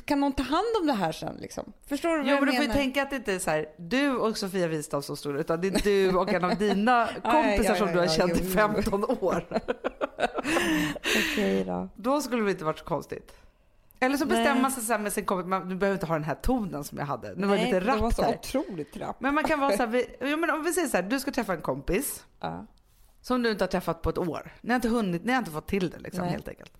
[0.05, 1.73] kan någon ta hand om det här sen liksom?
[1.87, 2.81] Förstår du vad Jo jag men du får ju menar?
[2.81, 5.67] tänka att det inte är så här, du och Sofia Wistam som står utan det
[5.67, 8.47] är du och en av dina kompisar ja, som ja, du har känt jo, i
[8.47, 8.51] jo.
[8.51, 9.61] 15 år.
[11.33, 11.89] Okej då.
[11.95, 13.33] Då skulle det inte varit så konstigt.
[13.99, 16.35] Eller så bestämmer man sig med sin kompis, man, du behöver inte ha den här
[16.35, 17.35] tonen som jag hade.
[17.35, 18.35] Nu var lite det var så här.
[18.35, 19.21] otroligt rappt.
[19.21, 21.19] Men man kan vara så här, vi, jo, men om vi säger så här, du
[21.19, 22.65] ska träffa en kompis Ja.
[23.27, 24.51] Som du inte har träffat på ett år.
[24.61, 26.31] Ni har inte hunnit, ni har inte fått till det liksom Nej.
[26.31, 26.77] helt enkelt.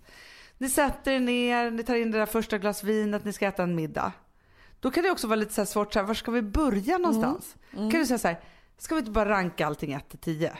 [0.58, 3.62] Ni sätter er ner, ni tar in det där första glas vinet, ni ska äta
[3.62, 4.12] en middag.
[4.80, 6.98] Då kan det också vara lite så här svårt, så här, var ska vi börja
[6.98, 7.56] någonstans?
[7.76, 7.90] Mm.
[7.90, 8.40] Kan du säga så här,
[8.78, 10.52] ska vi inte bara ranka allting 1 till 10?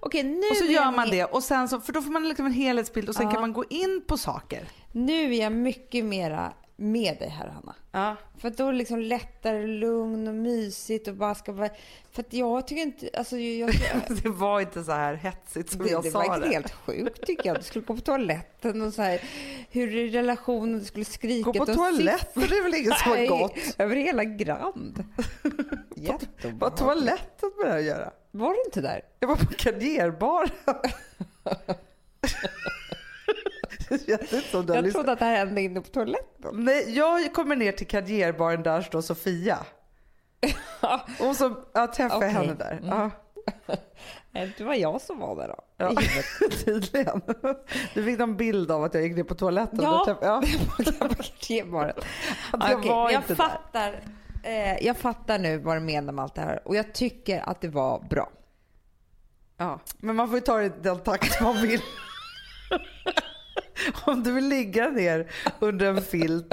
[0.00, 2.46] Okej, nu, Och så gör man det och sen så, för då får man liksom
[2.46, 3.30] en helhetsbild och sen Ja.
[3.32, 4.68] kan man gå in på saker.
[4.92, 7.74] nu är jag mycket mera med dig här Hanna.
[7.96, 8.16] Ja.
[8.38, 11.68] För att då är det liksom lättare, lugn och mysigt och bara ska vara...
[12.12, 13.10] För att jag tycker inte...
[13.14, 16.40] Alltså jag, jag, Det var inte så här hetsigt som det, jag det sa var
[16.40, 16.48] det.
[16.48, 17.56] helt sjukt tycker jag.
[17.56, 19.20] Du skulle gå på toaletten och så här,
[19.70, 21.50] hur är relationen, du skulle skrika.
[21.50, 23.74] Gå på toaletten, det är väl ingen som har gått?
[23.78, 25.04] över hela Grand.
[26.58, 28.10] Vad har toaletten med det här att göra?
[28.30, 29.02] Var du inte där?
[29.20, 30.50] Jag var på Karriärbar.
[32.22, 32.44] Det känns inte
[33.10, 33.75] som du har
[34.06, 36.50] Jag trodde att det här hände inne på toaletten.
[36.64, 39.58] Nej, jag kommer ner till Karriärbaren där står Sofia.
[41.20, 42.28] Och så jag Okej.
[42.28, 42.80] henne där.
[42.84, 43.10] Ja,
[44.30, 45.64] Nej, det var jag som var där då.
[45.76, 45.92] ja.
[46.64, 47.22] tydligen.
[47.94, 49.78] Du fick någon bild av att jag gick ner på toaletten.
[49.82, 50.04] Ja.
[50.06, 50.42] Träff- ja.
[52.84, 53.34] Var jag inte där.
[53.34, 54.02] fattar.
[54.42, 57.60] Eh, jag fattar nu vad du menar med allt det här och jag tycker att
[57.60, 58.30] det var bra.
[59.56, 61.80] Ja, men man får ju ta det i den takt man vill.
[64.04, 66.52] Om du vill ligga ner under en filt,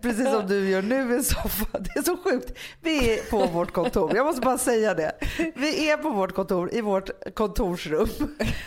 [0.00, 1.78] precis som du gör nu i en soffa.
[1.78, 2.58] Det är så sjukt.
[2.80, 5.12] Vi är på vårt kontor, jag måste bara säga det.
[5.54, 8.08] Vi är på vårt kontor, i vårt kontorsrum.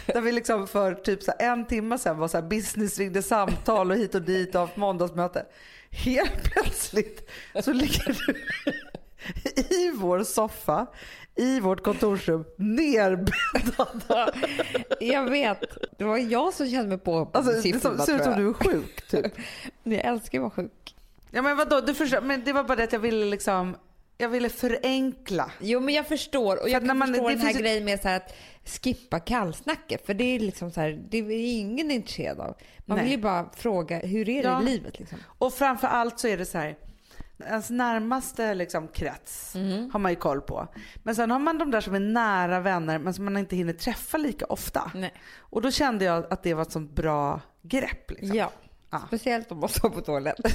[0.06, 3.92] Där vi liksom för typ så en timme sedan var så här business, ringde samtal
[3.92, 5.46] och hit och dit och haft måndagsmöte.
[5.92, 7.30] Helt plötsligt
[7.64, 8.34] så ligger du
[9.70, 10.88] i vår soffa,
[11.36, 14.34] i vårt kontorsrum, nerbäddad.
[15.00, 15.64] Jag vet.
[15.98, 18.50] Det var jag som kände mig på Alltså, det siffrorna, som- ser ut som du
[18.50, 19.26] är sjuk typ.
[19.84, 20.96] Jag älskar att vara sjuk.
[21.32, 23.76] Ja men vadå, du förstår, men det var bara det att jag ville liksom,
[24.18, 25.52] jag ville förenkla.
[25.60, 27.60] Jo men jag förstår och För jag när kan man- förstå det den här finns
[27.62, 31.92] grejen med så att skippa kallsnacket för det är liksom så här, det är ingen
[31.92, 32.56] intresserad av.
[32.86, 33.04] Man Nej.
[33.06, 34.62] vill ju bara fråga hur är det Ja.
[34.62, 35.18] i livet liksom.
[35.26, 36.78] Och framför allt så är det så här,
[37.46, 39.90] ens närmaste liksom krets Mm.
[39.94, 40.68] har man ju koll på.
[41.04, 43.74] Men sen har man de där som är nära vänner men som man inte hinner
[43.74, 44.92] träffa lika ofta.
[44.96, 45.14] Nej.
[45.40, 48.12] Och då kände jag att det var ett sånt bra grepp.
[48.12, 48.38] Liksom.
[48.38, 48.52] Ja.
[48.90, 49.02] Ja.
[49.08, 50.52] Speciellt om man står på toaletten.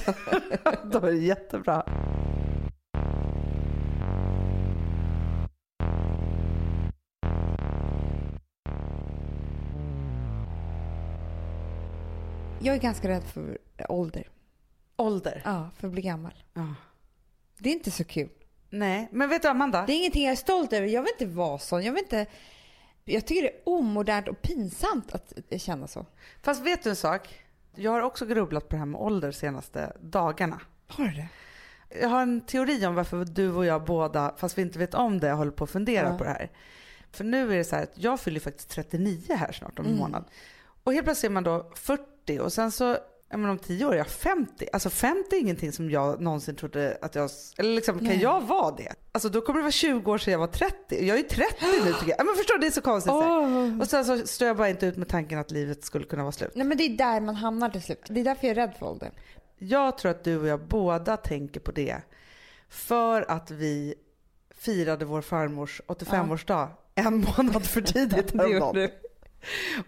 [0.90, 1.84] Då var det jättebra.
[12.60, 14.28] Jag är ganska rädd för ålder.
[14.96, 15.42] Ålder.
[15.44, 16.32] Ja, för att bli gammal.
[16.54, 16.74] Ja.
[17.58, 18.28] Det är inte så kul.
[18.70, 19.84] Nej, men vet du Amanda?
[19.86, 20.86] Det är ingenting jag är stolt över.
[20.86, 21.82] Jag vill inte vara sån.
[21.82, 22.26] Jag vill inte...
[23.04, 26.06] Jag tycker det är omodernt och pinsamt att känna så.
[26.42, 27.44] Fast vet du en sak?
[27.74, 30.60] Jag har också grubblat på det här med ålder senaste dagarna.
[30.88, 31.28] Har du det?
[32.00, 35.20] Jag har en teori om varför du och jag båda, fast vi inte vet om
[35.20, 36.18] det, håller på att fundera Ja.
[36.18, 36.50] på det här.
[37.12, 39.90] För nu är det så här att jag fyller faktiskt 39 här snart om en
[39.90, 40.00] Mm.
[40.02, 40.24] månad.
[40.84, 42.96] Och helt plötsligt är man då 40 och sen så,
[43.34, 44.68] ja, men om 10 år är jag 50.
[44.72, 48.22] Alltså 50 är ingenting som jag någonsin trodde att jag, eller liksom kan Nej.
[48.22, 48.94] jag vara det?
[49.12, 50.76] Alltså då kommer det vara 20 år sedan jag var 30.
[51.06, 52.18] Jag är ju 30 nu tycker jag.
[52.18, 53.12] Ja, Men förstår det är så konstigt.
[53.12, 53.80] här.
[53.80, 56.32] Och sen så står jag bara inte ut med tanken att livet skulle kunna vara
[56.32, 56.50] slut.
[56.54, 58.02] Nej men det är där man hamnar till slut.
[58.08, 59.10] Det är därför jag är rädd för åldern.
[59.58, 61.96] Jag tror att du och jag båda tänker på det
[62.68, 63.94] för att vi
[64.50, 68.90] firade vår farmors 85-årsdag en månad för tidigt Det gjorde du.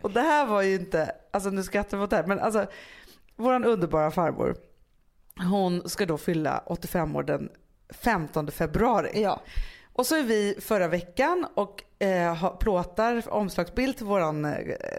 [0.00, 2.66] Och det här var ju inte, alltså nu skrattar vi åt det här, men alltså
[3.36, 4.56] våran underbara farmor,
[5.50, 7.48] hon ska då fylla 85 år den
[7.90, 9.22] 15 februari.
[9.22, 9.40] Ja.
[9.92, 14.52] Och så är vi förra veckan och eh, plåtar omslagsbild till våran eh,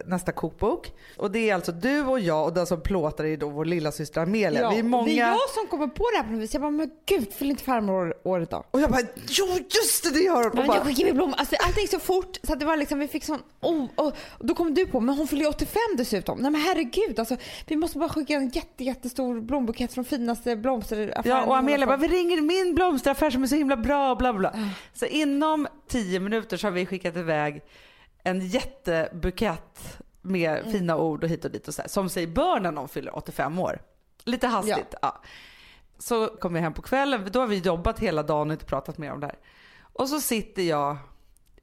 [0.06, 0.92] nästa kokbok.
[1.18, 3.92] Och det är alltså du och jag och den som plåtar är då vår lilla
[3.92, 4.62] syster Amelia.
[4.62, 4.70] ja.
[4.70, 5.06] Vi är många...
[5.06, 6.54] Det är jag som kommer på det här på något vis.
[6.54, 8.64] Jag bara, men gud, fyller inte farmor år- året då?
[8.72, 10.52] Och jag bara, jo just det, det gör hon.
[10.54, 11.36] Men bara, jag skickade med blommor.
[11.38, 13.40] Alltså, allting gick så fort så att det var liksom, vi fick sån...
[13.62, 14.14] Oh, oh.
[14.38, 16.38] Och då kom du på, men hon fyller ju 85 dessutom.
[16.40, 21.38] Nej men herregud, alltså, vi måste bara skicka en jätte, jättestor blombukett från finaste blomsteraffären.
[21.38, 24.54] ja, och Amelia bara, vi ringer min blomsteraffär som är så himla bra, bla bla.
[24.94, 27.62] Så inom tio minuter så har vi skickat iväg
[28.24, 30.72] en jättebukett med Mm.
[30.72, 33.18] fina ord och hit och dit och så här, som sig bör när någon fyller
[33.18, 33.80] 85 år.
[34.24, 34.94] Lite hastigt.
[35.02, 35.22] Ja.
[36.00, 38.98] Så kom vi hem på kvällen, då har vi jobbat hela dagen och inte pratat
[38.98, 39.36] mer om det här.
[39.80, 40.98] Och så sitter jag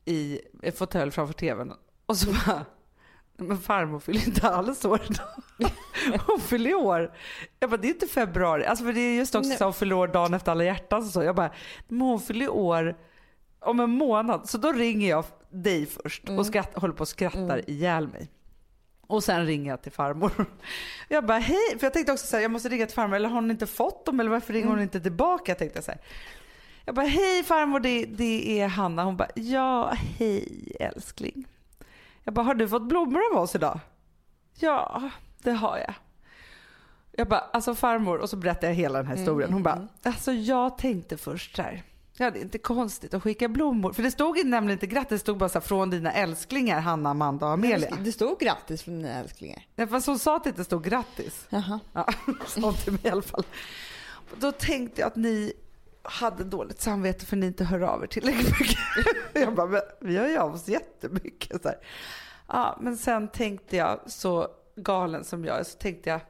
[0.05, 1.73] i en fåtölj framför tvn
[2.07, 2.65] och så bara,
[3.37, 5.71] "Nej, men farmor fyller inte alls år idag.
[6.27, 7.13] Hon fyller år.
[7.61, 8.65] Jag bara, det är inte februari.
[8.67, 9.59] Alltså för det är just också Nej.
[9.59, 11.23] så hon fyller år dagen efter alla hjärtans och så.
[11.23, 11.51] Jag bara,
[11.89, 12.97] men hon fyller år
[13.65, 14.49] om en månad.
[14.49, 18.31] Så då ringer jag dig först och skratt, håller på och skrattar ihjäl mig.
[19.07, 20.47] Och sen ringer jag till farmor.
[21.09, 23.29] Jag bara hej, för jag tänkte också så här, jag måste ringa till farmor, eller
[23.29, 25.55] har hon inte fått dem eller varför ringer hon inte tillbaka?
[25.55, 26.01] Tänkte jag så här.
[26.85, 29.05] Jag bara hej farmor, det, det är Hanna.
[29.05, 31.45] Hon bara ja, hej älskling.
[32.23, 33.81] Jag bara har du fått blommor av oss idag?
[34.59, 35.11] Ja,
[35.43, 35.95] det har jag.
[37.13, 39.53] Jag bara alltså farmor och så berättade jag hela den här historien.
[39.53, 41.83] Hon bara alltså jag tänkte först så här.
[42.17, 43.93] Ja, det är inte konstigt att skicka blommor.
[43.93, 47.11] För det stod nämligen inte grattis, det stod bara så här, från dina älsklingar Hanna,
[47.11, 47.99] Amanda och Amelia.
[48.01, 49.67] Det stod grattis från dina älsklingar.
[49.77, 51.47] Nej, fast hon sa att det inte stod grattis.
[51.49, 51.81] Jaha.
[51.93, 52.07] Ja,
[52.47, 53.45] sa till mig i alla fall.
[54.37, 55.53] Då tänkte jag att ni
[56.03, 58.79] hade dåligt samvete för att ni inte hör av er tillräckligt mycket.
[59.33, 61.63] Jag bara, men vi hör ju av oss jättemycket.
[61.63, 61.79] Så här.
[62.49, 66.21] Ja, men sen tänkte jag, så galen som jag är, så tänkte jag,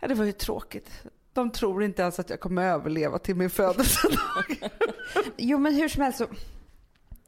[0.00, 0.90] ja, det var ju tråkigt.
[1.32, 4.44] De tror inte ens att jag kommer överleva till min födelsedag.
[5.36, 6.26] Jo men hur som helst så.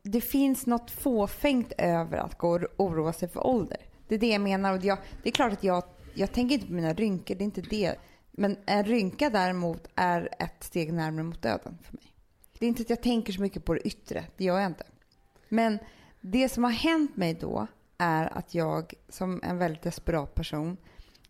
[0.02, 3.78] Det finns något fåfängt över att gå och oroa sig för ålder.
[4.08, 4.72] Det är det jag menar.
[4.72, 7.44] Och jag, det är klart att jag, jag tänker inte på mina rynkor, det är
[7.44, 7.94] inte det.
[8.30, 12.12] Men en rynka däremot är ett steg närmare mot döden för mig.
[12.58, 14.84] Det är inte att jag tänker så mycket på det yttre, det gör jag inte.
[15.48, 15.78] Men
[16.20, 17.66] det som har hänt mig då
[17.98, 20.76] är att jag som en väldigt desperat person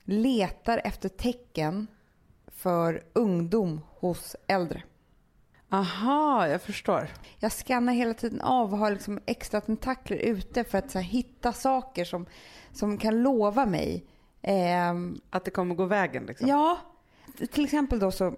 [0.04, 1.86] letar efter tecken
[2.46, 4.82] för ungdom hos äldre.
[5.70, 7.08] Aha, jag förstår.
[7.38, 11.52] Jag skannar hela tiden av och har liksom extra tentakler ute för att här, hitta
[11.52, 12.26] saker som,
[12.72, 14.04] som kan lova mig.
[14.42, 16.48] Ehm, Att det kommer gå vägen liksom.
[16.48, 16.78] ja,
[17.52, 18.34] till exempel då så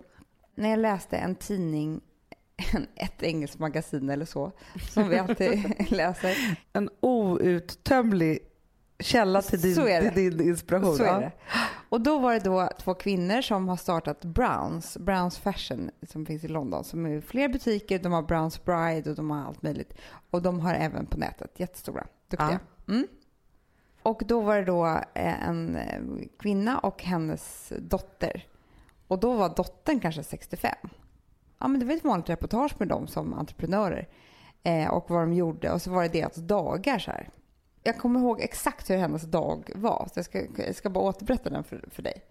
[0.54, 2.00] när jag läste en tidning,
[2.94, 4.52] ett engelskt magasin eller så,
[4.90, 6.58] som vi alltid läser.
[6.72, 8.38] En outtömlig
[8.98, 9.74] källa till din,
[10.14, 10.96] till din inspiration.
[10.96, 11.32] Så är det.
[11.90, 16.44] Och då var det då två kvinnor som har startat Browns, Browns Fashion som finns
[16.44, 16.84] i London.
[16.84, 19.94] Som är fler butiker, de har Browns Bride och de har allt möjligt.
[20.30, 22.60] Och de har även på nätet, jättestora, duktiga.
[22.88, 23.06] Mm.
[24.02, 26.00] Och då var det då eh, en eh,
[26.38, 28.46] kvinna och hennes dotter.
[29.08, 30.74] Och då var dottern kanske 65.
[31.58, 34.08] Ja men det var ett vanligt reportage med dem som entreprenörer.
[34.62, 37.28] Eh, och vad de gjorde och så var det deras dagar så här.
[37.82, 40.08] Jag kommer ihåg exakt hur hennes dag var.
[40.12, 42.24] Så jag ska, jag ska bara återberätta den för, för dig.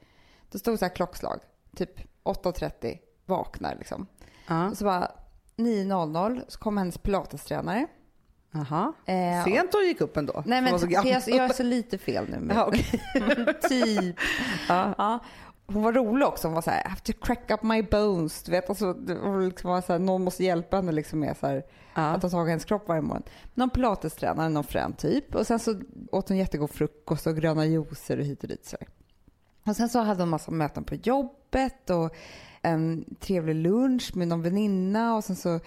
[0.52, 1.40] Det stod så här klockslag.
[1.76, 4.08] Typ 8.30 vaknar liksom.
[4.72, 5.12] Och så bara
[5.58, 7.88] 9.00 så kom hennes pilatestränare.
[8.52, 8.94] Jaha.
[9.06, 10.44] Eh, Sent hon gick upp ändå.
[10.46, 12.40] Nej men jag, jag är så lite fel nu.
[12.40, 13.56] Men, Ja, okej.
[13.70, 14.16] typ.
[14.70, 14.94] Ja.
[14.98, 15.20] Ja.
[15.74, 16.48] Hon var rolig också.
[16.48, 18.44] Hon var så här, I have to crack up my bones.
[18.44, 18.94] Du vet, alltså,
[19.48, 21.64] liksom var så här, någon måste hjälpa henne liksom med så här,
[21.96, 22.02] Ja.
[22.02, 23.24] att ta tag i hennes kropp varje morgon.
[23.54, 25.36] Någon pilatestränare, någon frän typ.
[25.36, 28.66] Och sen så åt hon jättegod frukost och gröna juicer och hit och dit.
[28.66, 28.88] Så här.
[29.66, 32.16] Och sen så hade hon massa möten på jobbet och
[32.62, 35.60] en trevlig lunch med någon väninna och sen så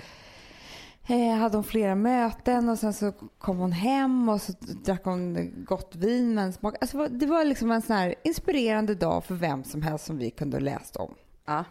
[1.38, 4.52] hade hon flera möten och sen så kom hon hem och så
[4.84, 6.74] drack hon gott vin med en smak.
[6.80, 10.30] Alltså, det var- liksom en sån här inspirerande dag för vem som helst som vi
[10.30, 11.14] kunde ha läst om.
[11.46, 11.64] Ja.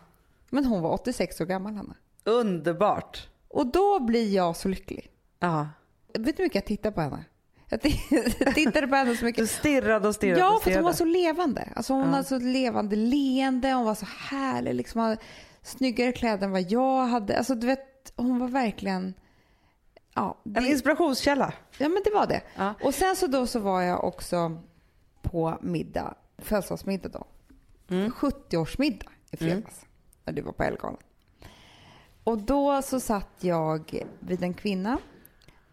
[0.50, 1.96] Men hon var 86 år gammal, Hanna.
[2.24, 3.30] Underbart.
[3.48, 5.12] Och då blir jag så lycklig.
[5.40, 5.68] Ja.
[6.14, 7.26] Vet du hur mycket jag tittar på henne?
[7.70, 7.82] Jag
[8.56, 9.50] tittade på henne så Du mycket.
[9.50, 11.70] stirrade och stirrade Ja, för hon var så levande.
[11.76, 12.10] Alltså hon Ja.
[12.10, 14.74] hade så levande leende, hon var så härlig.
[14.76, 15.18] Liksom, hade
[15.62, 17.38] snyggare kläder än vad jag hade.
[17.38, 19.14] Alltså du vet, hon var verkligen...
[20.14, 21.54] Ja, En det, inspirationskälla.
[21.78, 22.42] ja men det var det.
[22.56, 22.74] Ja.
[22.84, 24.58] Och sen så då så var jag också
[25.22, 27.26] på middag, födelsedagsmiddag då.
[27.96, 28.12] Mm.
[28.12, 29.86] 70-årsmiddag i fredags.
[30.26, 30.98] När du var på Ellegalan.
[32.24, 34.98] Och då så satt jag vid en kvinna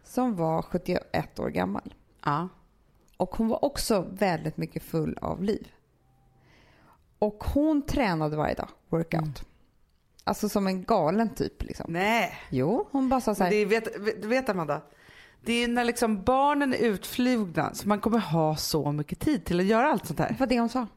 [0.03, 1.93] som var 71 år gammal.
[2.25, 2.49] Ja.
[3.17, 5.67] Och hon var också väldigt mycket full av liv.
[7.19, 9.43] Och hon tränade varje dag, workout.
[10.29, 11.85] Alltså som en galen typ liksom.
[11.93, 12.33] Nej.
[12.49, 13.65] Jo, hon bara sa så Men här.
[13.65, 14.81] det är, vet, vet Amanda,
[15.41, 19.59] det är när liksom barnen är utflugna så man kommer ha så mycket tid till
[19.59, 20.29] att göra allt sånt här.
[20.29, 20.87] Det var det hon sa.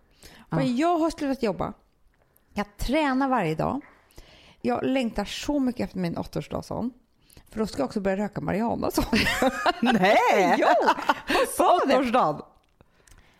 [0.50, 1.72] Bara, Jag har slutat jobba.
[2.54, 3.80] Jag tränar varje dag.
[4.60, 6.90] Jag längtar så mycket efter min åttaårsdag, sa hon.
[7.50, 9.18] För då ska jag också börja röka marijuana, sa hon.
[9.82, 10.54] Nej!
[10.58, 10.66] Jo,
[11.58, 12.42] På åttaårsdagen.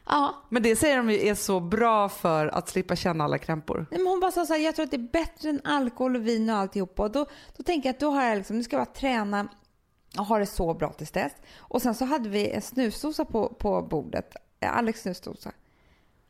[0.07, 3.87] Ja, Men det säger de ju är så bra för att slippa känna alla krämpor.
[3.91, 6.17] Nej, men hon bara sa så här, jag tror att det är bättre än alkohol
[6.17, 7.03] och vin och alltihopa.
[7.03, 9.49] Och då, då tänker jag att då har jag liksom, nu ska jag bara träna
[10.19, 11.33] och ha det så bra tills dess.
[11.59, 15.53] Och sen så hade vi en snusdosa på, på bordet, Eh, Alex snusdosa.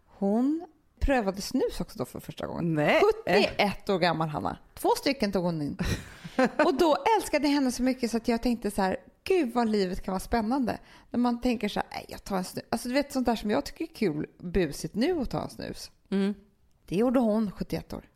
[0.07, 0.67] Hon
[1.01, 2.75] prövade snus också då för första gången.
[2.75, 3.01] Nej.
[3.27, 4.59] 71 år gammal Hanna.
[4.75, 5.79] Två stycken tog hon in.
[6.65, 9.69] Och då älskade jag henne så mycket så att jag tänkte så här, gud vad
[9.69, 10.79] livet kan vara spännande.
[11.11, 12.65] När man tänker så här, jag tar en snus.
[12.71, 15.51] Alltså du vet sånt där som jag tycker är kul, busigt nu att ta en
[15.51, 15.91] snus.
[16.11, 16.35] Mm.
[16.89, 18.09] Det gjorde hon, 71 år.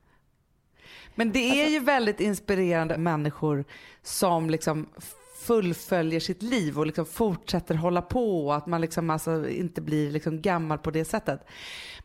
[1.15, 3.65] Men det är ju väldigt inspirerande människor
[4.03, 4.87] som liksom
[5.37, 10.11] fullföljer sitt liv och liksom fortsätter hålla på och att man liksom alltså inte blir
[10.11, 11.41] liksom gammal på det sättet.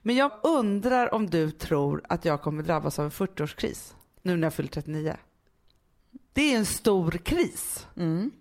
[0.01, 4.45] Men jag undrar om du tror att jag kommer drabbas av en 40-årskris nu när
[4.45, 5.15] jag fyller 39.
[6.33, 8.31] Det är en stor kris Mm.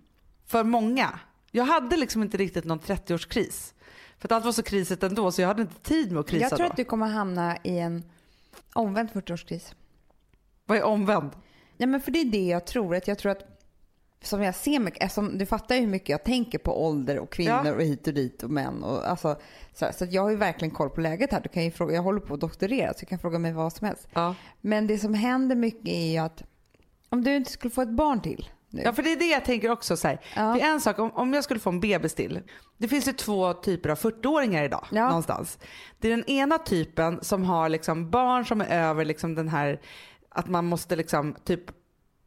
[0.47, 1.19] för många.
[1.51, 3.75] Jag hade liksom inte riktigt någon 30-årskris.
[4.19, 6.43] För att allt var så krisigt ändå så jag hade inte tid med att krisa
[6.45, 6.71] Jag tror då.
[6.71, 8.05] att du kommer hamna i en
[8.75, 9.75] omvänd 40-årskris.
[10.67, 11.31] Vad är omvänd?
[11.77, 12.95] Ja, men för det är det jag tror.
[12.95, 13.47] Att jag tror att
[14.23, 17.31] som jag ser mycket, eftersom du fattar ju hur mycket jag tänker på ålder och
[17.33, 17.75] kvinnor Ja.
[17.75, 18.83] och hit och dit och män.
[18.85, 19.37] Och, alltså,
[19.75, 21.41] så, här, så jag har ju verkligen koll på läget här.
[21.41, 23.73] Du kan ju fråga, jag håller på att doktorera så du kan fråga mig vad
[23.73, 24.09] som helst.
[24.13, 24.35] Ja.
[24.61, 26.43] Men det som händer mycket är ju att
[27.11, 28.83] om du inte skulle få ett barn till nu.
[28.85, 30.19] Ja för det är det jag tänker också så.
[30.37, 30.43] Ja.
[30.55, 32.41] Det är en sak om, om jag skulle få en bebis till.
[32.79, 35.07] Det finns ju två typer av 40-åringar idag Ja.
[35.09, 35.59] någonstans.
[35.99, 39.81] Det är den ena typen som har liksom barn som är över liksom den här
[40.29, 41.63] att man måste liksom typ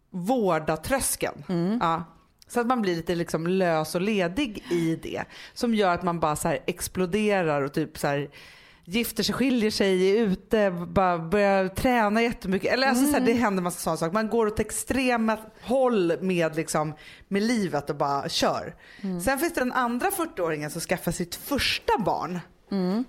[0.09, 1.43] vårda tröskeln.
[1.49, 1.79] Mm.
[1.81, 2.03] Ja.
[2.47, 5.23] Så att man blir lite liksom lös och ledig i det.
[5.53, 8.29] Som gör att man bara så här exploderar och typ så här
[8.85, 12.73] gifter sig, skiljer sig, är ute, bara börjar träna jättemycket.
[12.73, 14.13] Eller alltså så här, det händer massa sådana saker.
[14.13, 16.93] Man går åt extrema håll med, liksom,
[17.27, 18.75] med livet och bara kör.
[19.25, 22.39] Sen finns det den andra 40-åringen som skaffar sitt första barn.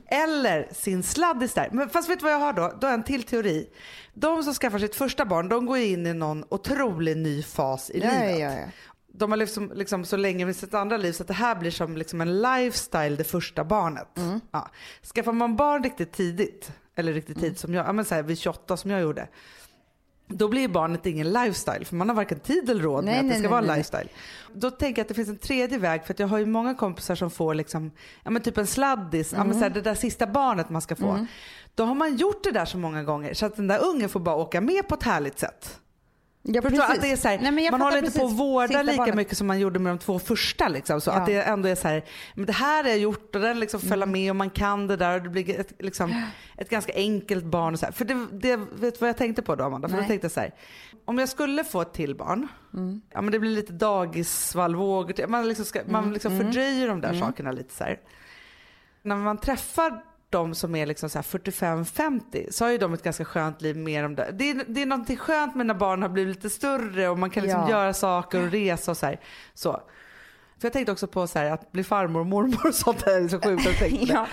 [0.06, 1.68] Eller sin sladdis där.
[1.72, 2.62] Men fast vet du vad jag har då?
[2.80, 3.68] Då har jag en till teori.
[4.14, 7.98] De som skaffar sitt första barn, de går in i någon otrolig ny fas i
[7.98, 8.38] ja, livet.
[8.38, 8.66] ja, ja.
[9.16, 11.70] De har liksom, liksom så länge med sitt andra liv så att det här blir
[11.70, 14.18] som liksom en lifestyle det första barnet.
[14.18, 14.40] Mm.
[14.50, 14.68] Ja.
[15.14, 18.38] Skaffar man barn riktigt tidigt, eller riktigt tidigt som jag, ja men så här, vid
[18.38, 19.28] 28 som jag gjorde.
[20.26, 23.28] Då blir barnet ingen lifestyle för man har varken tid eller råd Nej, med att
[23.28, 24.08] det ska nej, vara lifestyle.
[24.54, 26.74] Då tänker jag att det finns en tredje väg för att jag har ju många
[26.74, 27.90] kompisar som får liksom,
[28.22, 29.74] ja men typ en sladdis, ja men så här, Mm.
[29.74, 31.26] det där sista barnet man ska få.
[31.74, 34.20] Då har man gjort det där så många gånger så att den där ungen får
[34.20, 35.80] bara åka med på ett härligt sätt.
[36.46, 36.82] Ja Förstår du?
[36.92, 38.40] att det är så här, Nej, man håller inte på att precis.
[38.40, 39.14] vårda lika barnet.
[39.14, 40.68] mycket som man gjorde med de två första.
[40.68, 41.00] Liksom.
[41.00, 41.14] Så Ja.
[41.14, 42.04] att det ändå är så här,
[42.34, 44.96] men det här har jag gjort och den liksom följer med och man kan det
[44.96, 46.22] där och det blir ett, liksom,
[46.58, 47.72] ett ganska enkelt barn.
[47.74, 47.92] Och så här.
[47.92, 49.88] För det, det, vet du vad jag tänkte på då Amanda?
[49.88, 50.54] För jag tänkte så här,
[51.04, 53.00] om jag skulle få ett till barn, Mm.
[53.12, 57.52] ja, men det blir lite dagissvallvågor, man liksom, ska, man liksom fördröjer de där sakerna
[57.52, 57.84] lite så.
[59.02, 60.02] När man träffar
[60.34, 63.76] de som är liksom så här 45-50 så har ju de ett ganska skönt liv
[63.76, 64.32] med de där.
[64.32, 67.30] Det är, det är någonting skönt med när barn har blivit lite större och man
[67.30, 67.70] kan liksom Ja.
[67.70, 69.20] göra saker och resa och så här.
[69.54, 69.72] Så.
[70.58, 73.24] För jag tänkte också på så här, att bli farmor och mormor och sånt där
[73.24, 73.82] är så sjukt.
[74.08, 74.26] Ja.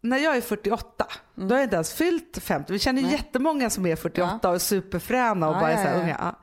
[0.00, 2.72] När jag är 48, då har jag inte ens fyllt 50.
[2.72, 3.12] Vi känner Nej.
[3.12, 6.02] jättemånga som är 48 och är superfräna och Ja, bara är ja, så här ja.
[6.02, 6.16] unga.
[6.20, 6.40] Ja.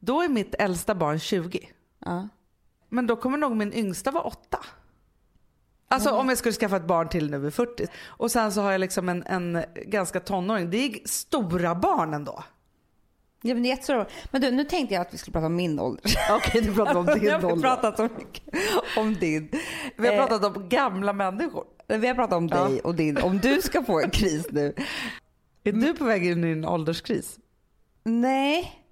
[0.00, 1.68] Då är mitt äldsta barn 20.
[2.04, 2.28] Ja.
[2.88, 4.58] Men då kommer nog min yngsta vara 8.
[5.92, 7.86] Alltså om jag skulle skaffa ett barn till nu vid 40.
[8.06, 10.70] Och sen så har jag liksom en, en ganska tonåring.
[10.70, 12.44] Det är stora barn ändå.
[13.42, 14.08] Ja, men, det är jättesvårt.
[14.30, 16.02] men du, nu tänkte jag att vi skulle prata om min ålder.
[16.30, 17.68] Okej, du pratar om din Jag har ålder.
[17.68, 18.42] pratat så mycket
[18.96, 19.48] om din.
[19.96, 21.64] Vi har Eh, pratat om gamla människor.
[21.86, 22.80] Vi har pratat om dig Ja.
[22.84, 23.18] och din.
[23.18, 24.74] Om du ska få en kris nu.
[25.64, 27.38] Är du på väg in i en ålderskris?
[28.04, 28.82] Nej.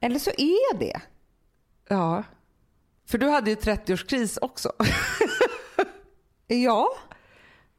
[0.00, 1.00] Eller så är jag det.
[1.88, 2.22] Ja.
[3.08, 4.72] För du hade ju 30-årskris också.
[6.46, 6.88] Ja,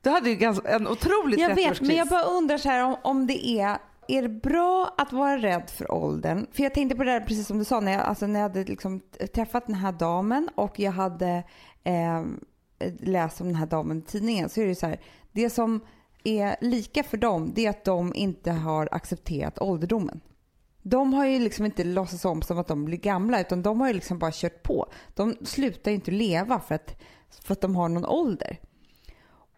[0.01, 1.69] Du hade ju ganska, en otrolig jag 30-årskris.
[1.69, 1.81] vet.
[1.81, 5.37] Men jag bara undrar så här om, om det är är det bra att vara
[5.37, 6.47] rädd för åldern?
[6.51, 8.49] För jag tänkte på det där precis som du sa när jag, alltså när jag
[8.49, 9.01] hade liksom
[9.33, 11.43] träffat den här damen och jag hade
[11.83, 12.23] eh,
[12.99, 14.99] läst om den här damen i tidningen så är det så här.
[15.31, 15.79] Det som
[16.23, 20.21] är lika för dem det är att de inte har accepterat ålderdomen.
[20.81, 23.87] De har ju liksom inte låtsats om som att de blir gamla utan de har
[23.87, 24.85] ju liksom bara kört på.
[25.13, 27.01] De slutar ju inte leva för att,
[27.43, 28.59] för att de har någon ålder.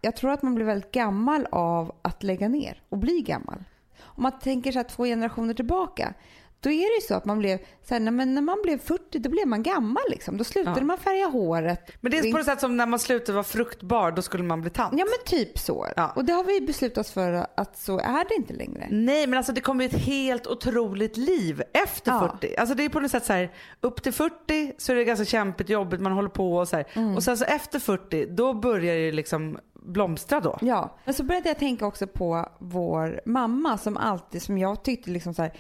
[0.02, 3.64] Jag tror att man blir väldigt gammal av att lägga ner och bli gammal.
[4.00, 6.14] Om man tänker sig två generationer tillbaka
[6.60, 8.78] då är det ju så att man blev, så här, när, man, när man blev
[8.78, 10.38] 40 då blev man gammal liksom.
[10.38, 10.86] Då slutade Ja.
[10.86, 11.92] man färga håret.
[12.02, 14.62] Men det är på något sätt som när man slutade vara fruktbar, då skulle man
[14.62, 14.94] bli tant.
[15.00, 15.88] Ja men typ så.
[15.96, 16.12] Ja.
[16.16, 18.88] Och det har vi beslutat oss för att så är det inte längre.
[18.92, 22.38] Nej men alltså det kommer ju ett helt otroligt liv efter Ja.
[22.42, 22.56] 40.
[22.58, 23.52] Alltså det är på något sätt så här,
[23.82, 26.84] upp till 40 så är det ganska kämpigt jobbigt, man håller på och så.
[26.94, 27.16] Mm.
[27.16, 30.58] Och sen så efter 40 då börjar det liksom blomstra då.
[30.62, 35.10] Ja, men så började jag tänka också på vår mamma som alltid, som jag tyckte
[35.10, 35.54] liksom så här,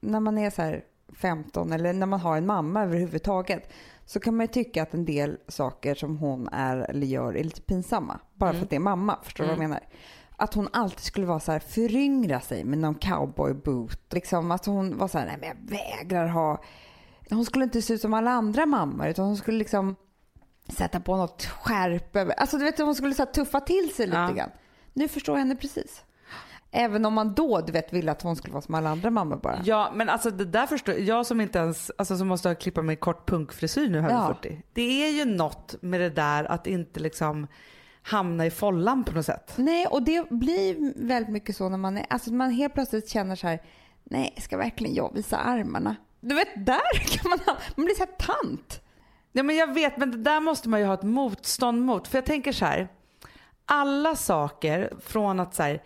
[0.00, 3.72] när man är så här 15 eller när man har en mamma överhuvudtaget
[4.06, 7.44] så kan man ju tycka att en del saker som hon är eller gör är
[7.44, 8.20] lite pinsamma.
[8.34, 9.80] Bara för att det är mamma, förstår du vad jag menar?
[10.36, 14.12] Att hon alltid skulle vara så här, föryngra sig med någon cowboyboot.
[14.12, 16.62] Liksom att hon var så här, nej men jag vägrar ha...
[17.30, 19.96] Hon skulle inte se ut som alla andra mammor utan hon skulle liksom
[20.68, 22.34] sätta på något skärp över.
[22.34, 24.30] Alltså du vet hon skulle så här, tuffa till sig lite Ja.
[24.32, 24.50] grann.
[24.92, 26.02] Nu förstår jag henne precis.
[26.74, 29.36] Även om man då du vet ville att hon skulle vara som alla andra mammor
[29.36, 29.60] bara.
[29.64, 32.82] Ja men alltså det där förstår jag som inte ens, alltså som måste ha klippa
[32.82, 34.34] med kort punkfrisyr nu över Ja.
[34.42, 34.62] 40.
[34.72, 37.46] Det är ju något med det där att inte liksom
[38.02, 39.52] hamna i follan på något sätt.
[39.56, 43.36] Nej och det blir väldigt mycket så när man är, alltså man helt plötsligt känner
[43.36, 43.62] så här,
[44.04, 45.96] nej ska verkligen jag visa armarna?
[46.20, 48.12] Du vet där kan man ha, man blir så här
[48.42, 48.80] tant.
[49.32, 52.08] Ja men jag vet men det där måste man ju ha ett motstånd mot.
[52.08, 52.88] För jag tänker så här.
[53.64, 55.82] Alla saker från att så här,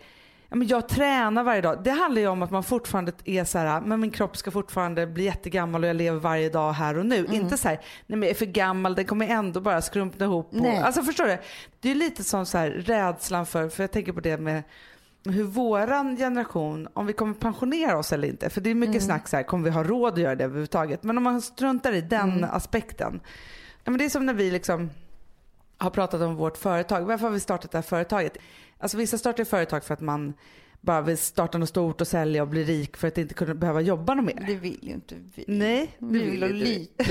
[0.49, 1.83] ja, men jag tränar varje dag.
[1.83, 5.07] Det handlar ju om att man fortfarande är så här, men min kropp ska fortfarande
[5.07, 7.19] bli jättegammal och jag lever varje dag här och nu.
[7.19, 7.33] Mm.
[7.33, 7.75] Inte så här,
[8.07, 10.53] nej men jag är för gammal, den kommer ändå bara skrumpna ihop.
[10.53, 11.37] Och, alltså förstår du?
[11.79, 14.63] Det är lite som så här rädslan för, för jag tänker på det med
[15.25, 18.49] hur våran generation, om vi kommer pensionera oss eller inte.
[18.49, 21.03] För det är mycket snack så här, kommer vi ha råd att göra det överhuvudtaget?
[21.03, 23.19] Men om man struntar i den aspekten.
[23.83, 24.89] Ja, men det är som när vi liksom
[25.77, 27.01] har pratat om vårt företag.
[27.01, 28.37] Varför har vi startat det här företaget?
[28.79, 30.33] Alltså vissa startar ju företag för att man
[30.81, 33.81] bara vill starta något stort och sälja och bli rik för att inte kunna behöva
[33.81, 34.43] jobba något mer.
[34.47, 35.45] Det vill ju inte vi.
[35.47, 36.79] Nej, vi vill ha inte vi.
[36.79, 37.03] lite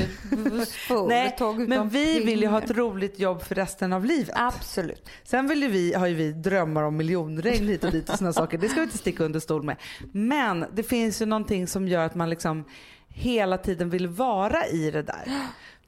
[1.09, 1.37] Nej,
[1.69, 2.71] men vi vill ju ha pengar.
[2.73, 4.35] ett roligt jobb för resten av livet.
[4.35, 5.09] Absolut.
[5.25, 8.33] Sen vill ju vi, har ju vi drömmar om miljonregn hit och dit och sådana
[8.33, 8.59] saker.
[8.59, 9.77] Det ska vi inte sticka under stol med.
[10.13, 12.65] Men det finns ju någonting som gör att man liksom
[13.09, 15.33] hela tiden vill vara i det där.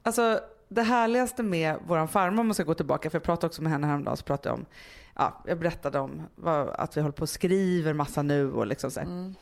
[0.02, 3.62] Alltså det härligaste med våran farmor om man ska gå tillbaka, för jag pratade också
[3.62, 4.66] med henne häromdagen, så pratade jag om,
[5.18, 8.90] ja, jag berättade om vad, att vi håller på och skriver massa nu och liksom
[8.90, 9.34] så här.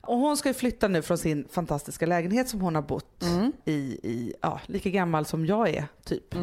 [0.00, 3.24] Och hon ska ju flytta nu från sin fantastiska lägenhet som hon har bott
[3.64, 6.34] i, i ja, lika gammal som jag är typ.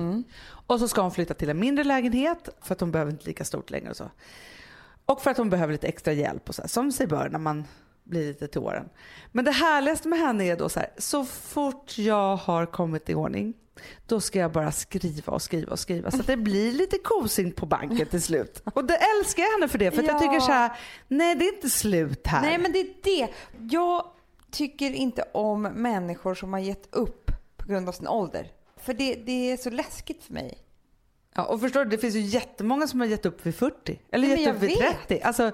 [0.45, 3.45] Och så ska hon flytta till en mindre lägenhet för att hon behöver inte lika
[3.45, 4.11] stort längre och så.
[5.05, 7.39] Och för att hon behöver lite extra hjälp och så här, som sig bör när
[7.39, 7.65] man
[8.03, 8.89] blir lite till åren.
[9.31, 13.15] Men det härligaste med henne är då så här, så fort jag har kommit i
[13.15, 13.53] ordning
[14.05, 17.51] då ska jag bara skriva och skriva och skriva så att det blir lite kosing
[17.51, 18.61] på banken till slut.
[18.73, 20.19] Och det älskar jag henne för det för att jag Ja.
[20.19, 20.71] tycker så här,
[21.07, 22.41] nej det är inte slut här.
[22.41, 23.27] Nej men det är det.
[23.71, 24.05] Jag
[24.51, 28.51] tycker inte om människor som har gett upp på grund av sin ålder.
[28.77, 30.57] För det, det är så läskigt för mig.
[31.35, 34.27] Ja, och förstår du, det finns ju jättemånga som har gett upp vid 40 eller
[34.27, 35.07] Nej, gett upp vid vet.
[35.07, 35.21] 30.
[35.21, 35.51] Alltså,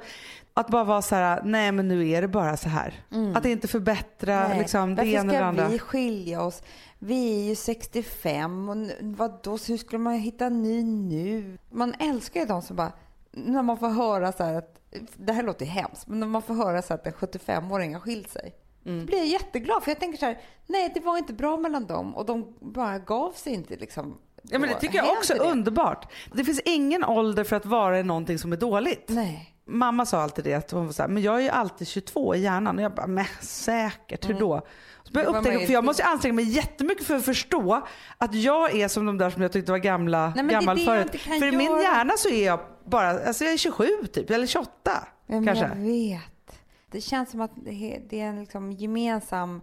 [0.53, 3.03] att bara vara så här, nej men nu är det bara så här.
[3.35, 4.59] Att inte förbättra Nej.
[4.59, 5.67] liksom, det Varför ena eller ska andra.
[5.67, 6.63] vi skilja oss?
[6.99, 11.57] Vi är ju 65 och vadå, hur skulle man hitta en ny nu?
[11.69, 12.91] Man älskar ju de som bara,
[13.31, 14.77] när man får höra så här att,
[15.15, 18.01] det här låter ju hemskt, men när man får höra så att en 75-åring har
[18.01, 18.55] skilt sig.
[18.85, 18.99] Mm.
[18.99, 21.85] Då blir jag jätteglad för jag tänker så här, nej det var inte bra mellan
[21.85, 24.17] dem och de bara gav sig inte liksom.
[24.43, 26.11] Ja, men det tycker jag också är underbart.
[26.33, 29.05] Det finns ingen ålder för att vara i någonting som är dåligt.
[29.07, 29.50] Nej.
[29.77, 32.35] Mamma sa alltid det, att hon var så här, men jag är ju alltid 22
[32.35, 32.77] i hjärnan.
[32.77, 34.61] Och jag bara, men säkert, hur då?
[35.03, 35.25] Så Mm.
[35.25, 38.75] Det var jag upptäcka, för jag måste anstränga mig jättemycket för att förstå att jag
[38.75, 41.21] är som de där som jag tyckte var gamla, Nej, gammal det förut.
[41.21, 41.81] För i min göra.
[41.81, 45.65] hjärna så är jag bara, alltså jag är 27 typ, eller 28 Ja, men kanske.
[45.65, 46.61] Jag vet.
[46.91, 49.61] det känns som att det är en liksom gemensam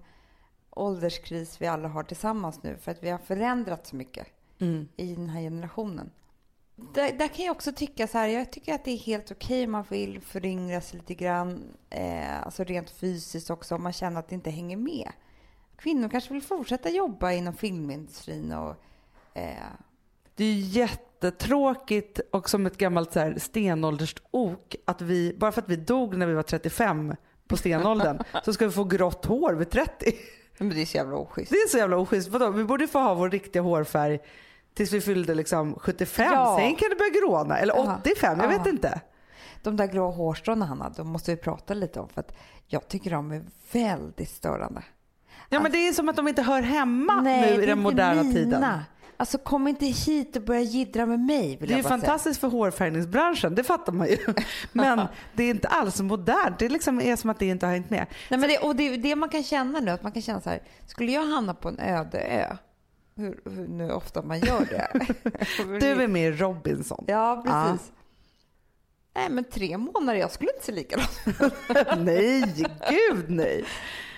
[0.70, 4.26] ålderskris vi alla har tillsammans nu för att vi har förändrat så mycket
[4.60, 4.88] Mm.
[4.96, 6.10] i den här generationen.
[6.80, 9.64] Där, där kan jag också tycka så här, jag tycker att det är helt okej
[9.64, 14.20] om man vill föryngra sig lite grann, eh, alltså rent fysiskt också, om man känner
[14.20, 15.12] att det inte hänger med.
[15.76, 18.74] Kvinnor kanske vill fortsätta jobba inom filmindustrin och
[19.34, 19.52] eh,
[20.34, 25.68] Det är jättetråkigt och som ett gammalt så här stenåldersok att vi, bara för att
[25.68, 27.14] vi dog när vi var 35
[27.48, 30.12] på stenåldern så ska vi få grått hår vid 30.
[30.58, 31.50] men det är så jävla oschysst.
[31.50, 32.28] Det är så jävla oschysst.
[32.28, 32.50] Vadå?
[32.50, 34.20] Vi borde få ha vår riktiga hårfärg
[34.78, 36.32] tills vi fyllde liksom 75.
[36.32, 36.56] Ja.
[36.58, 37.58] Sen kan det börja gråna.
[37.58, 37.98] Eller Ja.
[38.00, 38.58] 85, jag Ja.
[38.58, 39.00] vet inte.
[39.62, 43.10] De där grå hårstråna, Hanna, de måste vi prata lite om för att jag tycker
[43.10, 44.82] de är väldigt störande.
[45.48, 48.22] Ja men det är som att de inte hör hemma Nej, nu i den moderna
[48.22, 48.34] mina.
[48.34, 48.64] tiden.
[49.16, 51.88] Alltså kom inte hit och börja jiddra med mig Det är ju säga.
[51.88, 54.16] fantastiskt för hårfärgningsbranschen, det fattar man ju.
[54.72, 55.00] Men
[55.34, 56.58] det är inte alls modernt.
[56.58, 58.06] Det liksom är som att det inte har hängt med.
[58.30, 60.40] Nej, men det, och det är det man kan känna nu, att man kan känna
[60.40, 62.56] så här, skulle jag hamna på en öde ö,
[63.18, 64.88] hur, hur nu ofta man gör det.
[65.80, 67.04] Du är med i Robinson.
[67.08, 67.92] Ja, precis.
[69.14, 71.20] Nej, men tre månader, jag skulle inte se likadant
[71.98, 72.54] nej,
[72.90, 73.64] gud nej.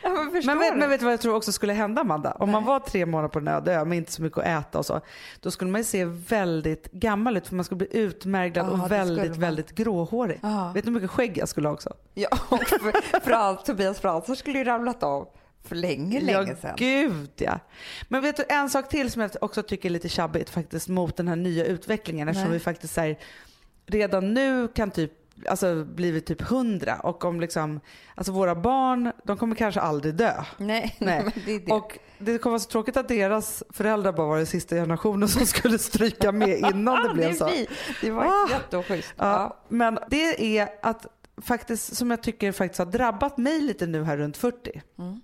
[0.02, 2.32] ja, men Men vet, men vet du vad jag tror också skulle hända Amanda?
[2.32, 4.78] Om man var tre månader på en öde ö med inte så mycket att äta
[4.78, 5.00] och så.
[5.40, 8.90] Då skulle man ju se väldigt gammal ut för man skulle bli utmärglad det och
[8.90, 10.38] väldigt, väldigt gråhårig.
[10.42, 10.72] Ja.
[10.74, 11.92] Vet du hur mycket skägg jag skulle ha också?
[12.14, 15.28] Ja, och för, Frans, Tobias Fransson skulle ju ramlat av
[15.64, 16.74] för länge, länge ja, sedan.
[16.76, 17.58] gud ja.
[18.08, 21.16] Men vet du en sak till som jag också tycker är lite tjabbigt faktiskt mot
[21.16, 22.58] den här nya utvecklingen eftersom Nej.
[22.58, 23.18] vi faktiskt här,
[23.86, 25.12] redan nu kan typ
[25.48, 27.80] Alltså blivit typ hundra och om liksom,
[28.14, 30.32] alltså våra barn, de kommer kanske aldrig dö.
[30.56, 31.24] Nej, Nej.
[31.46, 31.72] det är det.
[31.72, 35.46] Och det kommer vara så tråkigt att deras föräldrar bara var den sista generationen som
[35.46, 37.46] skulle stryka med innan det blev så.
[37.46, 37.66] vi.
[38.00, 38.48] Det var Ah.
[38.50, 39.14] jätteoschysst.
[39.16, 39.64] Ja, Ja.
[39.68, 41.06] men det är att
[41.42, 44.82] faktiskt, som jag tycker faktiskt har drabbat mig lite nu här runt 40.
[44.98, 45.20] Mm.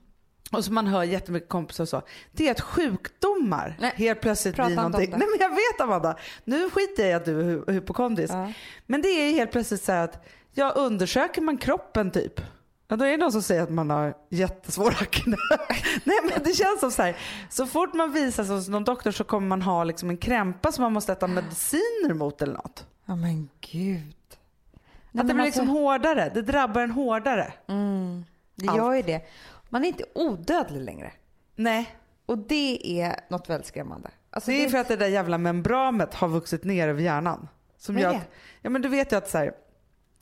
[0.52, 2.02] Och som man hör jättemycket kompisar och så.
[2.32, 5.10] Det är att sjukdomar Nej, helt plötsligt blir någonting.
[5.10, 6.16] Nej men jag vet Amanda.
[6.44, 8.34] Nu skiter jag i att du är hy- hypokondrisk.
[8.34, 8.52] Ja.
[8.86, 12.40] Men det är helt plötsligt så att, ja undersöker man kroppen typ.
[12.88, 15.36] Ja, då är det någon som säger att man har jättesvår akne.
[16.04, 17.16] Nej men det känns som så här,
[17.50, 20.72] så fort man visar sig hos någon doktor så kommer man ha liksom en krämpa
[20.72, 22.86] som man måste äta mediciner mot eller något.
[23.06, 24.02] ja, men gud.
[25.12, 27.52] Nej, Att det blir alltså- liksom hårdare, det drabbar en hårdare.
[27.68, 28.24] Mm,
[28.54, 29.20] det gör ju det.
[29.68, 31.12] Man är inte odödlig längre.
[31.56, 31.96] Nej,
[32.26, 34.10] Och det är något väldigt skrämmande.
[34.30, 37.48] Alltså, det är för att det där jävla membranet har vuxit ner över hjärnan.
[37.78, 38.16] Som gör det?
[38.16, 38.30] att,
[38.62, 39.52] ja men du vet ju att så här,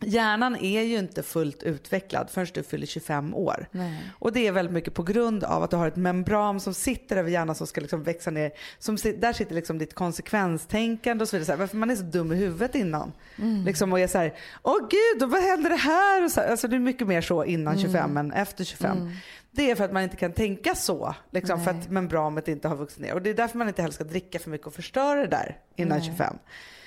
[0.00, 3.68] hjärnan är ju inte fullt utvecklad förrän du fyller 25 år.
[3.70, 4.12] Nej.
[4.18, 7.16] Och det är väldigt mycket på grund av att du har ett membran som sitter
[7.16, 8.52] över hjärnan som ska liksom växa ner.
[8.78, 11.46] Som, där sitter liksom ditt konsekvenstänkande och så vidare.
[11.46, 13.12] Så här, varför man är så dum i huvudet innan.
[13.38, 13.64] Mm.
[13.64, 16.24] Liksom, och är så här, åh gud, vad händer det här?
[16.24, 19.10] Och så, här, alltså det är mycket mer så innan 25 än efter 25.
[19.50, 21.14] Det är för att man inte kan tänka så.
[21.30, 23.14] Liksom, för att membranet inte har vuxit ner.
[23.14, 25.58] Och det är därför man inte heller ska dricka för mycket och förstöra det där
[25.76, 26.06] innan Nej.
[26.06, 26.36] 25.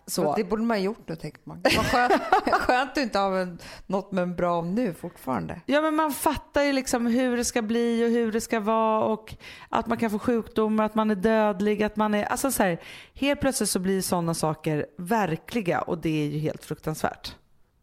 [0.08, 0.36] Så.
[0.36, 1.62] Det borde man ha gjort nu, tänker man.
[1.64, 2.14] Vad skönt,
[2.52, 3.48] skönt att inte ha
[3.86, 5.62] något med en bra om nu fortfarande.
[5.66, 9.04] Ja men man fattar ju liksom hur det ska bli och hur det ska vara
[9.04, 9.36] och
[9.70, 12.82] att man kan få sjukdomar, att man är dödlig, att man är, alltså så här,
[13.14, 17.36] helt plötsligt så blir sådana saker verkliga och det är ju helt fruktansvärt.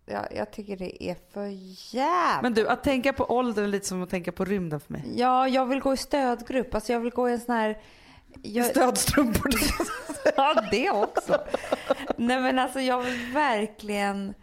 [0.07, 1.47] Ja, jag tycker det är för
[1.95, 2.43] jävligt.
[2.43, 5.05] Men du, att tänka på åldern är lite som att tänka på rymden för mig.
[5.17, 6.75] Ja, jag vill gå i stödgrupp.
[6.75, 7.79] Alltså jag vill gå i en sån här...
[8.43, 8.67] Jag...
[8.67, 9.51] Stödstrumpor.
[10.37, 11.45] Ja, det också.
[12.17, 14.35] Nej, men alltså jag vill verkligen...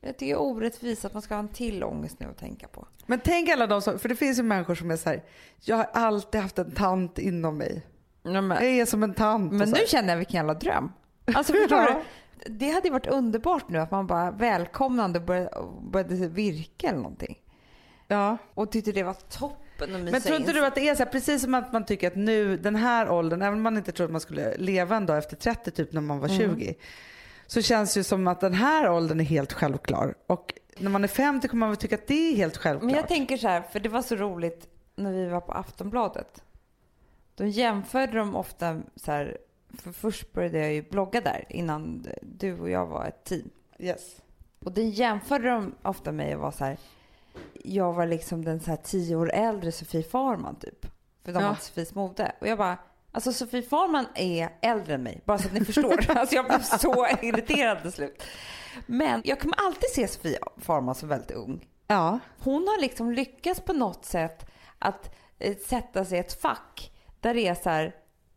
[0.00, 2.68] Jag tycker det är orättvist att man ska ha en till ångest nu att tänka
[2.68, 2.86] på.
[3.06, 5.22] Men tänk alla de som, för det finns ju människor som är så här,
[5.60, 7.86] jag har alltid haft en tant inom mig.
[8.22, 9.52] Jag är som en tant.
[9.52, 10.92] Men nu känner jag vilken jävla dröm.
[11.34, 12.00] Alltså förstår Ja.
[12.46, 12.52] du?
[12.52, 15.50] Det hade ju varit underbart nu att man bara välkomnande började,
[15.90, 17.38] började virka eller någonting.
[18.08, 18.36] Ja.
[18.54, 20.94] Och tyckte det var toppen att mysa Men tror inte in du att det är
[20.94, 23.76] så här, precis som att man tycker att nu, den här åldern, även om man
[23.76, 26.56] inte tror att man skulle leva en dag efter 30 typ när man var Mm.
[26.56, 26.74] 20,
[27.46, 30.14] så känns det ju som att den här åldern är helt självklar.
[30.26, 32.86] Och när man är 50 kommer man väl tycka att det är helt självklart.
[32.86, 36.42] Men jag tänker så här, för det var så roligt när vi var på Aftonbladet.
[37.34, 39.38] Då jämförde de ofta så här,
[39.78, 43.50] för först började jag ju blogga där innan du och jag var ett team.
[43.78, 44.16] yes.
[44.64, 46.78] Och det jämförde de ofta mig och var så här,
[47.64, 50.86] jag var liksom den så här tio år äldre Sofie Farman typ.
[51.24, 51.50] För de Ja.
[51.50, 52.32] inte Sofies mode.
[52.40, 52.78] Och jag bara,
[53.12, 56.10] alltså Sofie Farman är äldre än mig, bara så att ni förstår.
[56.18, 58.22] alltså jag blev så irriterad till slut.
[58.86, 61.66] Men jag kommer alltid se Sofie Farman som väldigt ung.
[61.86, 62.18] Ja.
[62.38, 64.46] Hon har liksom lyckats på något sätt
[64.78, 67.94] att eh, sätta sig i ett fack där det är så här,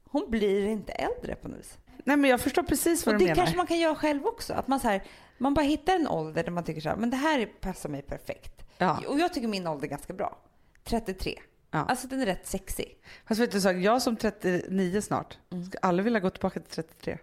[0.09, 1.77] hon blir inte äldre på något vis.
[2.03, 3.35] Nej men jag förstår precis vad Och du det menar.
[3.41, 4.53] kanske man kan göra själv också.
[4.53, 5.03] Att man, så här,
[5.37, 8.01] man bara hittar en ålder där man tycker så här, men det här passar mig
[8.01, 8.63] perfekt.
[8.77, 9.01] Ja.
[9.07, 10.37] Och jag tycker min ålder är ganska bra.
[10.83, 11.39] 33.
[11.71, 11.79] Ja.
[11.79, 12.97] Alltså den är rätt sexig.
[13.27, 15.37] Fast vet du, så, jag som 39 snart,
[15.69, 17.17] ska aldrig vilja gå tillbaka till 33.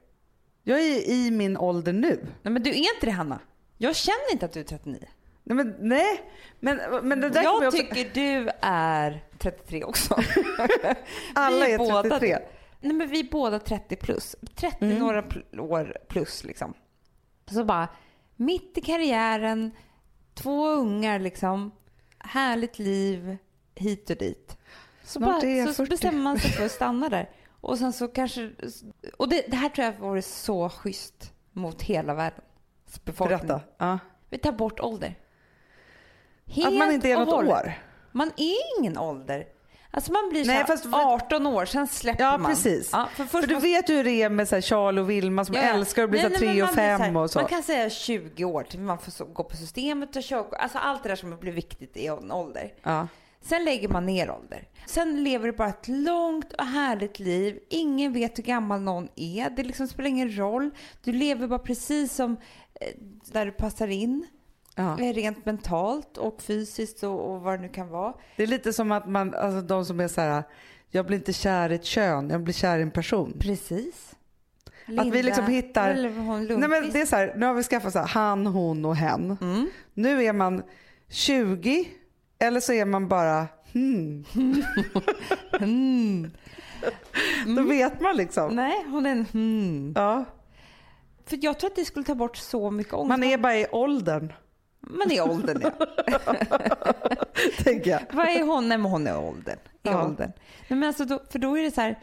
[0.62, 2.26] Jag är i min ålder nu.
[2.42, 3.38] Nej men du är inte det Hanna.
[3.78, 4.98] Jag känner inte att du är 39.
[5.42, 6.20] Nej, men, nej.
[6.61, 6.76] men,
[7.09, 7.78] men det där kommer Jag också...
[7.82, 10.14] tycker du är 33 också.
[11.34, 12.38] Alla är båda- 33.
[12.80, 14.36] Nej men vi är båda 30 plus.
[14.55, 14.98] 30 Mm.
[14.98, 16.74] några pl- år plus liksom.
[17.50, 17.88] Så bara
[18.36, 19.70] mitt i karriären,
[20.35, 21.72] två ungar liksom,
[22.18, 23.37] härligt liv
[23.74, 24.57] hit och dit.
[25.03, 25.91] Så, Snart bara, är så 40.
[25.91, 27.30] bestämmer man sig för att stanna där.
[27.61, 28.51] Och sen så kanske,
[29.16, 33.39] och det, det här tror jag vore så schysst mot hela världens befolkning.
[33.39, 33.61] Berätta.
[33.78, 33.99] Ja.
[34.30, 35.14] Vi tar bort ålder.
[36.47, 37.72] Helt Att man inte är något år.
[38.12, 39.47] Man är ingen ålder.
[39.97, 42.51] Alltså man blir Nej, fast- 18 år, sen släpper Ja, man.
[42.51, 42.88] precis.
[42.92, 45.45] Ja, för För först du vet hur det är med så här Charlie och Vilma
[45.45, 47.14] som Ja, älskar att bli så Nej, nej, 3 men och man blir så 5
[47.14, 47.38] här- och så.
[47.38, 50.45] Man kan säga 20 år till man får så, gå på systemet och köra.
[50.59, 52.72] Alltså allt det där som blir viktigt i en ålder.
[52.82, 53.09] Ja.
[53.42, 54.68] Sen lägger man ner ålder.
[54.86, 57.59] Sen lever du bara ett långt och härligt liv.
[57.70, 59.51] Ingen vet hur gammal någon är.
[59.51, 60.70] Det liksom spelar ingen roll.
[61.05, 62.32] Du lever bara precis som
[62.80, 62.86] eh,
[63.32, 64.26] där du passar in.
[64.75, 65.01] Ja.
[65.01, 68.14] Eh, Rent mentalt och fysiskt och, och vad det nu kan vara.
[68.37, 70.43] Det är lite som att man, alltså de som är så här,
[70.91, 73.37] jag blir inte kär i ett kön, jag blir kär i en person.
[73.41, 74.14] Precis.
[74.99, 75.95] Att vi liksom hittar-
[76.59, 78.97] Nej men det är så här, nu har vi skaffat så här, han, hon och
[78.97, 79.37] hen.
[79.41, 79.68] Mm.
[79.95, 80.62] Nu är man
[81.09, 81.89] 20
[82.39, 84.25] eller så är man bara hmm.
[85.61, 86.31] Mm.
[87.57, 88.57] Då vet man liksom.
[88.57, 89.93] Nej, hon är en hmm.
[89.97, 90.25] Ja,
[91.27, 93.09] För jag tror att det skulle ta bort så mycket ångest.
[93.09, 94.33] man är bara i åldern,
[94.91, 95.70] Man är åldern ja.
[97.64, 98.01] tänker jag.
[98.12, 98.68] Vad är hon?
[98.68, 99.59] Nej men hon är åldern.
[99.59, 100.05] I Ja.
[100.07, 100.32] åldern.
[100.68, 101.99] Nej, men alltså då, för då är det så här,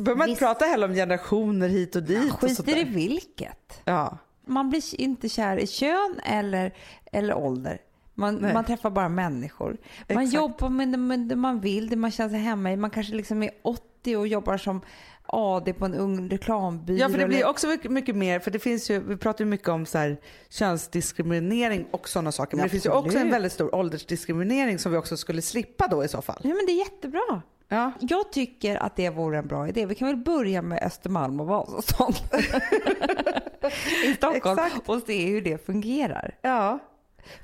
[0.00, 2.28] behöver man inte prata heller om generationer hit och dit.
[2.40, 3.80] sånt skiter i vilket.
[3.84, 4.18] Ja.
[4.46, 6.74] Man blir inte kär i kön eller,
[7.12, 7.78] eller ålder.
[8.14, 8.54] Man, Nej.
[8.54, 9.76] man träffar bara människor.
[10.08, 10.34] Man Exakt.
[10.34, 12.76] jobbar med det, med det man vill, det man känner sig hemma i.
[12.76, 14.80] Man kanske liksom är 80 och jobbar som
[15.26, 16.98] AD på en ung reklambyrå.
[16.98, 19.50] Ja, för det blir också mycket, mycket mer, för det finns ju, vi pratar ju
[19.50, 20.16] mycket om så här,
[20.48, 22.56] könsdiskriminering och sådana saker.
[22.56, 23.32] Men det finns ju också en Absolut.
[23.34, 26.40] väldigt stor åldersdiskriminering som vi också skulle slippa då i så fall.
[26.42, 27.42] Ja, men det är jättebra.
[27.68, 27.92] Ja.
[28.00, 29.86] Jag tycker att det vore en bra idé.
[29.86, 32.12] Vi kan väl börja med Östermalm och Vasastan
[34.04, 34.88] i Stockholm Exakt.
[34.88, 36.34] och se hur det fungerar.
[36.42, 36.78] ja.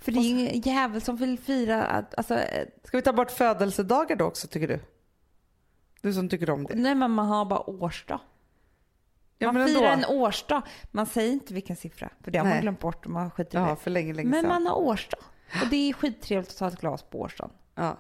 [0.01, 3.13] För det är ju ingen jävel som vill fira att, alltså, eh, Ska vi ta
[3.13, 4.81] bort födelsedagar då också tycker du?
[6.01, 6.75] Du som tycker om det.
[6.75, 8.21] nej men man har bara årsdag.
[9.39, 10.09] Ja, man men firar ändå.
[10.13, 10.63] en årsdag.
[10.91, 12.55] Man säger inte vilken siffra, för det har Nej.
[12.55, 13.77] man glömt bort och man skiter i Ja, det.
[13.77, 14.49] för länge, länge Men sedan.
[14.49, 15.19] man har årsdag.
[15.63, 17.53] Och det är skittrevligt att ta ett glas på årsdagen.
[17.75, 17.97] Ja.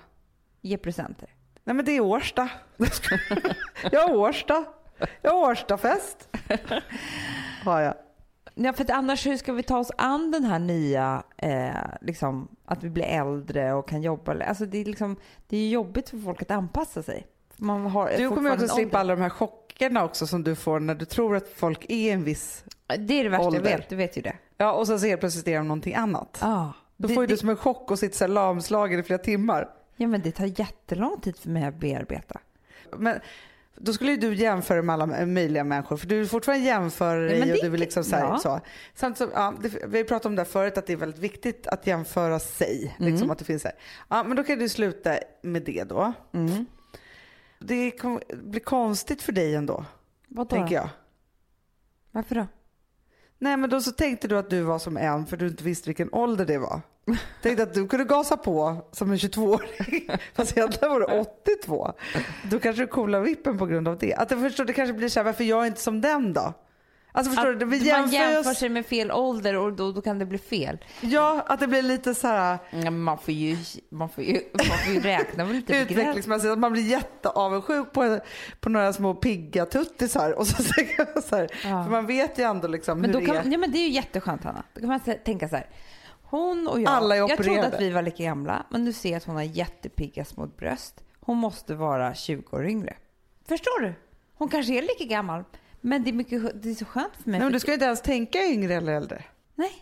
[0.60, 1.34] Ge presenter.
[1.64, 2.48] Nej men det är Årsta.
[3.92, 4.64] jag har Årsta.
[5.22, 6.28] Jag har Årstafest.
[7.64, 7.94] Har jag.
[8.58, 12.48] Ja, för att annars hur ska vi ta oss an den här nya, eh, liksom,
[12.64, 14.44] att vi blir äldre och kan jobba?
[14.44, 15.16] Alltså det är, liksom,
[15.48, 17.26] det är jobbigt för folk att anpassa sig.
[17.56, 18.98] Man har Du kommer också slippa ålder.
[18.98, 22.24] alla de här chockerna också som du får när du tror att folk är en
[22.24, 22.64] viss...
[22.98, 23.70] Det är det värsta ålder.
[23.70, 24.36] jag vet, du vet ju det.
[24.56, 26.38] Ja och sen så helt plötsligt är de någonting annat.
[26.42, 29.00] Ah, Då det, får ju det, du som en chock och sitter så här lamslagen
[29.00, 29.68] i flera timmar.
[29.96, 32.40] Ja men det tar jättelång tid för mig att bearbeta.
[32.96, 33.20] Men
[33.76, 37.28] då skulle ju du jämföra med alla möjliga människor för du vill fortfarande jämföra Ja,
[37.28, 38.38] dig men och du vill liksom så, här, ja.
[38.38, 38.60] så.
[38.94, 41.66] Samt som, ja, det, Vi pratat om det här förut att det är väldigt viktigt
[41.66, 42.96] att jämföra sig.
[42.98, 43.12] Mm.
[43.12, 43.72] Liksom att det finns här.
[44.08, 46.12] Ja men då kan du sluta med det då.
[46.32, 46.66] Mm.
[47.58, 49.84] Det kommer bli konstigt för dig ändå,
[50.28, 50.50] Vadå?
[50.56, 50.88] tänker jag.
[52.10, 52.46] Varför då?
[53.38, 55.88] Nej men då så tänkte du att du var som en för du inte visste
[55.88, 56.80] vilken ålder det var.
[57.42, 61.92] Tänkte att du kunde gasa på som en 22-åring fast egentligen var du 82.
[62.50, 64.14] Då kanske du coolar vippen på grund av det.
[64.14, 66.54] Att jag förstår, det kanske blir så här, varför jag är inte som den då?
[67.16, 67.66] Alltså förstår Att du?
[67.66, 70.38] Vi man jämför jämför oss, sig med fel ålder och då, då kan det bli
[70.38, 70.78] fel.
[71.00, 73.56] ja att det blir lite så här man, får ju,
[73.90, 78.20] man, får ju, man får ju räkna med lite utvecklingsmässigt, att man blir jätteavundsjuk på,
[78.60, 80.62] på några små pigga tuttisar och så,
[81.22, 81.84] så här, Ja.
[81.84, 83.52] för man vet ju ändå liksom Men, hur det är.
[83.52, 84.62] ja, men det är ju jätteskönt Hanna.
[84.74, 85.66] Då kan man tänka så här.
[86.22, 89.08] Hon och jag, Alla är jag trodde att vi var lika gamla men nu ser
[89.10, 91.04] jag att hon har jättepigga små bröst.
[91.20, 92.96] Hon måste vara 20 år yngre.
[93.48, 93.92] Förstår du?
[94.34, 95.44] Hon kanske är lika gammal
[95.86, 97.38] men det är, mycket, det är så skönt för mig.
[97.38, 99.24] Nej, men du ska ju inte ens tänka yngre eller äldre.
[99.54, 99.72] Nej,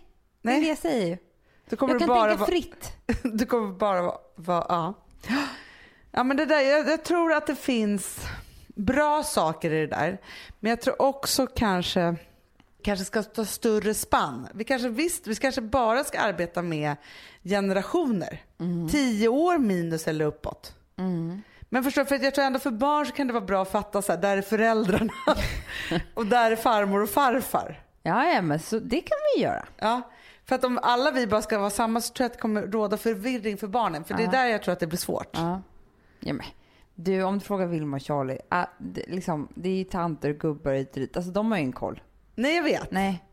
[0.43, 0.61] det är Nej.
[0.61, 1.77] det jag säger ju.
[1.77, 2.93] Kommer Jag kan bara tänka vara- fritt.
[3.39, 4.95] Du kommer bara vara, vara ja.
[6.11, 8.21] Ja men det där, jag, jag tror att det finns
[8.75, 10.21] bra saker i det där.
[10.61, 12.17] Men jag tror också kanske,
[12.83, 14.49] kanske ska ta större spann.
[14.55, 16.97] Vi kanske visst, vi kanske bara ska arbeta med
[17.45, 18.43] generationer.
[18.91, 20.75] Tio år minus eller uppåt.
[21.75, 24.03] Men förstår för jag tror ändå för barn så kan det vara bra att fatta
[24.03, 25.13] så här, där är föräldrarna
[26.15, 27.83] och där är farmor och farfar.
[28.03, 29.67] Ja, ja, men så det kan vi göra.
[29.77, 30.03] Ja,
[30.45, 32.63] För att om alla vi bara ska vara samma så tror jag att det kommer
[32.63, 34.05] råda förvirring för barnen.
[34.05, 35.31] För det är där jag tror att det blir svårt.
[35.33, 35.63] Ja.
[36.21, 36.47] ja men.
[36.95, 40.37] Du, om du frågar Vilma och Charlie, ah, det, liksom, det är ju tanter och
[40.37, 41.17] gubbar hit och dit.
[41.17, 42.03] Alltså de har ju ingen koll.
[42.35, 42.91] Nej jag vet.
[42.91, 43.25] Nej.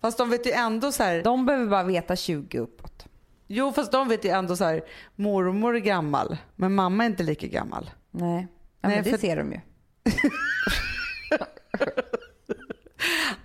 [0.00, 1.22] Fast de vet ju ändå så här.
[1.22, 3.06] De behöver bara veta 20 uppåt.
[3.46, 4.82] Jo fast de vet ju ändå så här.
[5.16, 7.90] Mormor är gammal men mamma är inte lika gammal.
[8.10, 8.46] Nej.
[8.80, 9.60] Ja, Nej, men det för- ser de ju.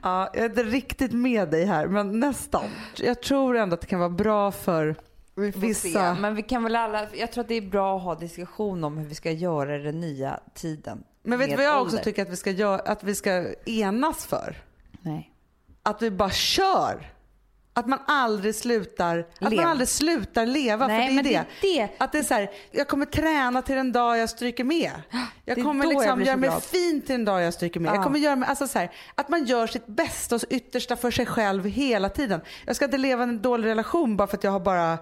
[0.04, 2.64] Ja, jag är inte riktigt med dig här men nästan.
[2.98, 4.96] Jag tror ändå att det kan vara bra för
[5.36, 6.16] Vi vissa.
[6.16, 6.22] se.
[6.22, 8.98] Men vi kan väl alla, jag tror att det är bra att ha diskussion om
[8.98, 11.04] hur vi ska göra den nya tiden.
[11.24, 12.04] Men vet du vad jag också ålder.
[12.04, 14.56] tycker att vi ska, göra, att vi ska enas för?
[15.02, 15.32] Nej.
[15.84, 17.12] Att vi bara kör.
[17.82, 19.62] Att man aldrig slutar, att Leva.
[19.62, 20.88] man aldrig slutar leva.
[20.88, 21.90] Nej, för det är det det.
[21.98, 24.92] Att det är så här, jag kommer träna till den dag jag stryker med.
[25.46, 26.64] Jag kommer jag liksom göra mig glad.
[26.64, 27.90] fin till den dag jag stryker med.
[27.90, 27.96] Ja.
[27.96, 31.12] Jag kommer göra mig, alltså så här, att man gör sitt bästa och yttersta för
[31.12, 32.42] sig själv hela tiden.
[32.66, 34.98] Jag ska inte leva i en dålig relation bara för att jag har bara,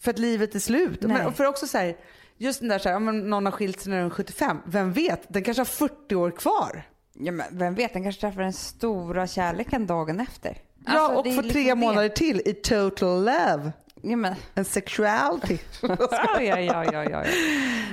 [0.00, 1.02] för att livet är slut.
[1.02, 1.16] Nej.
[1.16, 1.96] Men för också så här,
[2.38, 4.92] just den där så här, om någon har skilt sig när den är 75, vem
[4.92, 6.82] vet, den kanske har 40 år kvar.
[7.14, 10.58] Ja, men vem vet, den kanske träffar den stora kärleken dagen efter.
[10.86, 11.74] Ja, Alltså, och det är för liksom tre det.
[11.74, 13.72] månader till i total love
[14.02, 15.58] Ja, and sexuality.
[15.82, 17.24] ja, ja, ja, ja, ja.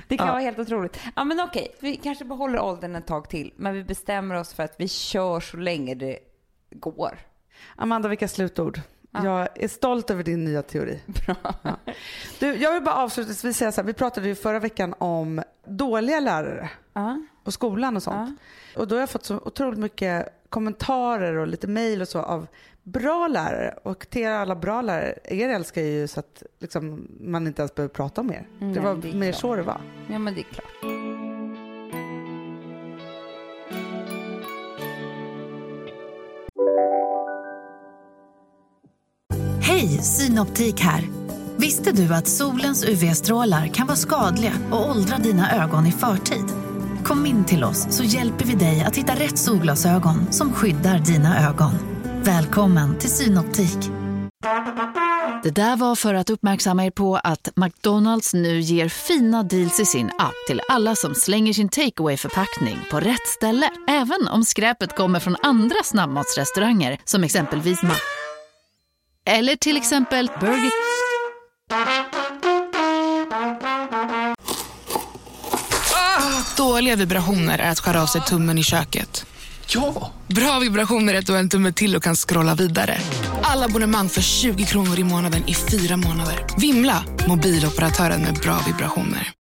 [0.07, 0.33] Det kan Ja.
[0.33, 0.99] vara helt otroligt.
[1.15, 4.63] Ja, men okej, vi kanske behåller åldern ett tag till, men vi bestämmer oss för
[4.63, 6.19] att vi kör så länge det
[6.75, 7.19] går.
[7.75, 8.81] Amanda, vilka slutord.
[9.11, 9.25] Ja.
[9.25, 10.99] Jag är stolt över din nya teori.
[11.25, 11.35] Bra.
[11.61, 11.75] Ja.
[12.39, 16.19] Du, jag vill bara avslutningsvis säga så här, vi pratade ju förra veckan om dåliga
[16.19, 18.39] lärare Ja, och skolan och sånt.
[18.77, 22.47] Och då har jag fått så otroligt mycket kommentarer och lite mejl och så av
[22.83, 23.75] bra lärare.
[23.83, 27.75] Och till er alla bra lärare, er älskar ju så att liksom, man inte ens
[27.75, 28.47] behöver prata om er.
[28.59, 29.41] Nej, det var det mer klart.
[29.41, 29.81] så det var.
[30.07, 30.65] ja men det är klart.
[39.61, 41.03] Hej, Synoptik här.
[41.57, 46.45] Visste du att solens UV-strålar kan vara skadliga och åldra dina ögon i förtid?
[47.03, 51.49] Kom in till oss så hjälper vi dig att hitta rätt solglasögon som skyddar dina
[51.49, 52.00] ögon.
[52.23, 53.77] Välkommen till Synoptik.
[55.43, 59.85] Det där var för att uppmärksamma er på att McDonalds nu ger fina deals i
[59.85, 63.69] sin app till alla som slänger sin takeaway förpackning på rätt ställe.
[63.87, 67.95] Även om skräpet kommer från andra snabbmatsrestauranger som exempelvis Ma...
[69.25, 70.71] Eller till exempel Burger...
[76.57, 79.25] Dåliga vibrationer är att skära av sig tummen i köket.
[79.73, 80.11] Ja!
[80.27, 82.97] Bra vibrationer är att du har en tumme till och kan scrolla vidare.
[83.43, 86.45] Alla abonnemang för 20 kronor i månaden i fyra månader.
[86.57, 87.03] Vimla!
[87.27, 89.31] Mobiloperatören med bra vibrationer.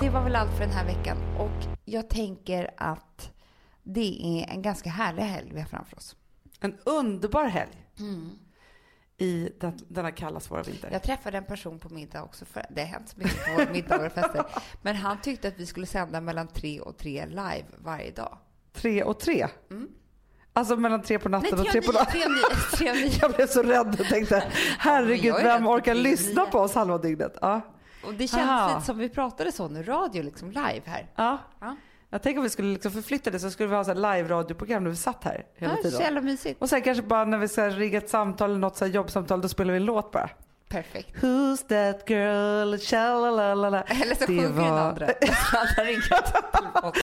[0.00, 3.30] Det var väl allt för den här veckan och jag tänker att
[3.82, 6.16] det är en ganska härlig helg vi har framför oss.
[6.60, 7.72] En underbar helg
[9.20, 10.88] i den, denna kalla svåra vinter.
[10.92, 14.06] Jag träffade en person på middag också, för det har hänt så mycket på middagar
[14.06, 14.44] och fester.
[14.82, 18.38] Men han tyckte att vi skulle sända mellan tre och tre live varje dag.
[18.72, 19.48] Tre och tre.
[20.52, 22.76] Alltså mellan tre på natten Nej, och tre tre och på nio, tre och nio,
[22.76, 23.10] tre och nio.
[23.20, 24.44] Jag blev så rädd och tänkte
[24.78, 27.38] herregud vem orkar tre lyssna på oss halva dygnet?
[27.40, 27.60] Ja.
[28.04, 28.68] Och det känns Aha.
[28.74, 31.06] lite som vi pratade så nu, radio liksom live här.
[31.16, 31.38] Ja.
[31.60, 31.76] Ja.
[32.10, 34.82] Jag tänker om vi skulle liksom förflytta det så skulle vi ha så här live-radioprogram
[34.84, 36.00] när vi satt här hela så tiden.
[36.00, 36.62] jävla mysigt.
[36.62, 39.48] Och sen kanske bara när vi ska rigga ett samtal eller något så jobbsamtal då
[39.48, 40.30] spelar vi en låt bara.
[40.68, 41.16] Perfekt.
[41.22, 42.78] Who's that girl?
[42.78, 43.82] Tjalalala.
[43.82, 45.06] Eller så sjunger den andra.
[45.52, 46.92] Alla ringer.